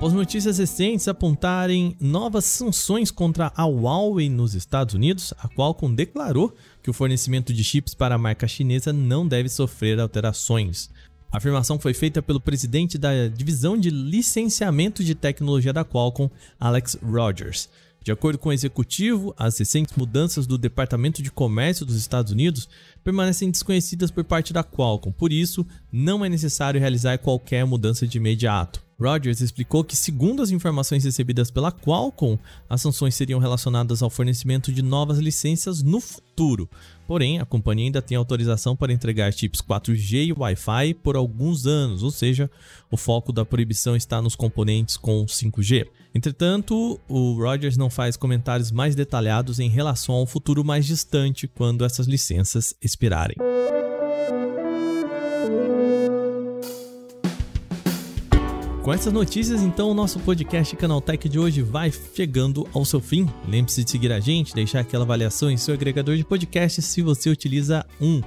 Após 0.00 0.14
notícias 0.14 0.56
recentes 0.56 1.06
apontarem 1.08 1.94
novas 2.00 2.46
sanções 2.46 3.10
contra 3.10 3.52
a 3.54 3.66
Huawei 3.66 4.30
nos 4.30 4.54
Estados 4.54 4.94
Unidos, 4.94 5.34
a 5.38 5.46
Qualcomm 5.46 5.94
declarou 5.94 6.56
que 6.82 6.88
o 6.88 6.94
fornecimento 6.94 7.52
de 7.52 7.62
chips 7.62 7.92
para 7.92 8.14
a 8.14 8.18
marca 8.18 8.48
chinesa 8.48 8.94
não 8.94 9.28
deve 9.28 9.50
sofrer 9.50 10.00
alterações. 10.00 10.88
A 11.30 11.36
afirmação 11.36 11.78
foi 11.78 11.92
feita 11.92 12.22
pelo 12.22 12.40
presidente 12.40 12.96
da 12.96 13.28
divisão 13.28 13.76
de 13.76 13.90
licenciamento 13.90 15.04
de 15.04 15.14
tecnologia 15.14 15.70
da 15.70 15.84
Qualcomm, 15.84 16.30
Alex 16.58 16.96
Rogers. 17.02 17.68
De 18.02 18.10
acordo 18.10 18.38
com 18.38 18.48
o 18.48 18.54
executivo, 18.54 19.34
as 19.36 19.58
recentes 19.58 19.94
mudanças 19.94 20.46
do 20.46 20.56
Departamento 20.56 21.22
de 21.22 21.30
Comércio 21.30 21.84
dos 21.84 21.96
Estados 21.96 22.32
Unidos 22.32 22.70
permanecem 23.04 23.50
desconhecidas 23.50 24.10
por 24.10 24.24
parte 24.24 24.50
da 24.50 24.64
Qualcomm, 24.64 25.12
por 25.12 25.30
isso, 25.30 25.66
não 25.92 26.24
é 26.24 26.28
necessário 26.30 26.80
realizar 26.80 27.18
qualquer 27.18 27.66
mudança 27.66 28.06
de 28.06 28.16
imediato. 28.16 28.88
Rogers 29.00 29.40
explicou 29.40 29.82
que, 29.82 29.96
segundo 29.96 30.42
as 30.42 30.50
informações 30.50 31.04
recebidas 31.04 31.50
pela 31.50 31.72
Qualcomm, 31.72 32.38
as 32.68 32.82
sanções 32.82 33.14
seriam 33.14 33.40
relacionadas 33.40 34.02
ao 34.02 34.10
fornecimento 34.10 34.70
de 34.70 34.82
novas 34.82 35.18
licenças 35.18 35.82
no 35.82 36.00
futuro. 36.00 36.68
Porém, 37.06 37.40
a 37.40 37.46
companhia 37.46 37.86
ainda 37.86 38.02
tem 38.02 38.16
autorização 38.16 38.76
para 38.76 38.92
entregar 38.92 39.32
chips 39.32 39.62
4G 39.62 40.26
e 40.26 40.32
Wi-Fi 40.32 40.94
por 40.94 41.16
alguns 41.16 41.66
anos, 41.66 42.02
ou 42.02 42.10
seja, 42.10 42.50
o 42.90 42.96
foco 42.96 43.32
da 43.32 43.44
proibição 43.44 43.96
está 43.96 44.20
nos 44.20 44.36
componentes 44.36 44.96
com 44.96 45.24
5G. 45.24 45.88
Entretanto, 46.14 47.00
o 47.08 47.34
Rogers 47.34 47.76
não 47.76 47.88
faz 47.88 48.16
comentários 48.16 48.70
mais 48.70 48.94
detalhados 48.94 49.58
em 49.58 49.68
relação 49.68 50.14
ao 50.14 50.26
futuro 50.26 50.62
mais 50.62 50.84
distante 50.84 51.48
quando 51.48 51.84
essas 51.84 52.06
licenças 52.06 52.74
expirarem. 52.82 53.36
Com 58.90 58.94
essas 58.94 59.12
notícias, 59.12 59.62
então, 59.62 59.88
o 59.88 59.94
nosso 59.94 60.18
podcast 60.18 60.74
Canaltech 60.74 61.28
de 61.28 61.38
hoje 61.38 61.62
vai 61.62 61.92
chegando 62.12 62.66
ao 62.74 62.84
seu 62.84 63.00
fim. 63.00 63.24
Lembre-se 63.46 63.84
de 63.84 63.90
seguir 63.92 64.10
a 64.10 64.18
gente, 64.18 64.52
deixar 64.52 64.80
aquela 64.80 65.04
avaliação 65.04 65.48
em 65.48 65.56
seu 65.56 65.74
agregador 65.74 66.16
de 66.16 66.24
podcast 66.24 66.82
se 66.82 67.00
você 67.00 67.30
utiliza 67.30 67.86
um. 68.00 68.20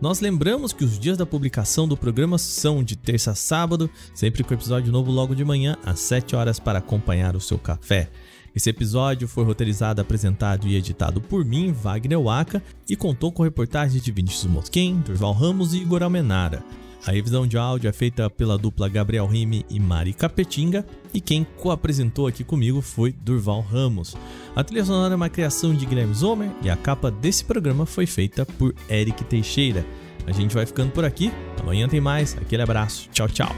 Nós 0.00 0.20
lembramos 0.20 0.72
que 0.72 0.86
os 0.86 0.98
dias 0.98 1.18
da 1.18 1.26
publicação 1.26 1.86
do 1.86 1.98
programa 1.98 2.38
são 2.38 2.82
de 2.82 2.96
terça 2.96 3.32
a 3.32 3.34
sábado, 3.34 3.90
sempre 4.14 4.42
com 4.42 4.54
episódio 4.54 4.90
novo 4.90 5.10
logo 5.10 5.34
de 5.34 5.44
manhã, 5.44 5.76
às 5.84 6.00
7 6.00 6.34
horas, 6.34 6.58
para 6.58 6.78
acompanhar 6.78 7.36
o 7.36 7.40
seu 7.40 7.58
café. 7.58 8.08
Esse 8.54 8.70
episódio 8.70 9.28
foi 9.28 9.44
roteirizado, 9.44 10.00
apresentado 10.00 10.66
e 10.66 10.76
editado 10.76 11.20
por 11.20 11.44
mim, 11.44 11.72
Wagner 11.72 12.18
Waka, 12.18 12.62
e 12.88 12.96
contou 12.96 13.30
com 13.30 13.42
reportagens 13.42 14.02
de 14.02 14.10
Vinícius 14.10 14.50
Mosquen, 14.50 14.98
Durval 15.00 15.34
Ramos 15.34 15.74
e 15.74 15.76
Igor 15.76 16.02
Almenara. 16.02 16.64
A 17.06 17.12
revisão 17.12 17.46
de 17.46 17.56
áudio 17.56 17.88
é 17.88 17.92
feita 17.92 18.28
pela 18.28 18.58
dupla 18.58 18.88
Gabriel 18.88 19.28
Rime 19.28 19.64
e 19.70 19.78
Mari 19.78 20.12
Capetinga, 20.12 20.84
e 21.14 21.20
quem 21.20 21.46
co-apresentou 21.56 22.26
aqui 22.26 22.42
comigo 22.42 22.80
foi 22.80 23.12
Durval 23.12 23.60
Ramos. 23.60 24.16
A 24.56 24.64
trilha 24.64 24.84
sonora 24.84 25.14
é 25.14 25.16
uma 25.16 25.28
criação 25.28 25.72
de 25.72 25.86
Guilherme 25.86 26.12
Zomer 26.12 26.50
e 26.62 26.68
a 26.68 26.76
capa 26.76 27.08
desse 27.08 27.44
programa 27.44 27.86
foi 27.86 28.06
feita 28.06 28.44
por 28.44 28.74
Eric 28.90 29.22
Teixeira. 29.22 29.86
A 30.26 30.32
gente 30.32 30.52
vai 30.52 30.66
ficando 30.66 30.90
por 30.90 31.04
aqui, 31.04 31.30
amanhã 31.60 31.88
tem 31.88 32.00
mais, 32.00 32.36
aquele 32.36 32.62
abraço, 32.62 33.08
tchau, 33.12 33.28
tchau. 33.28 33.54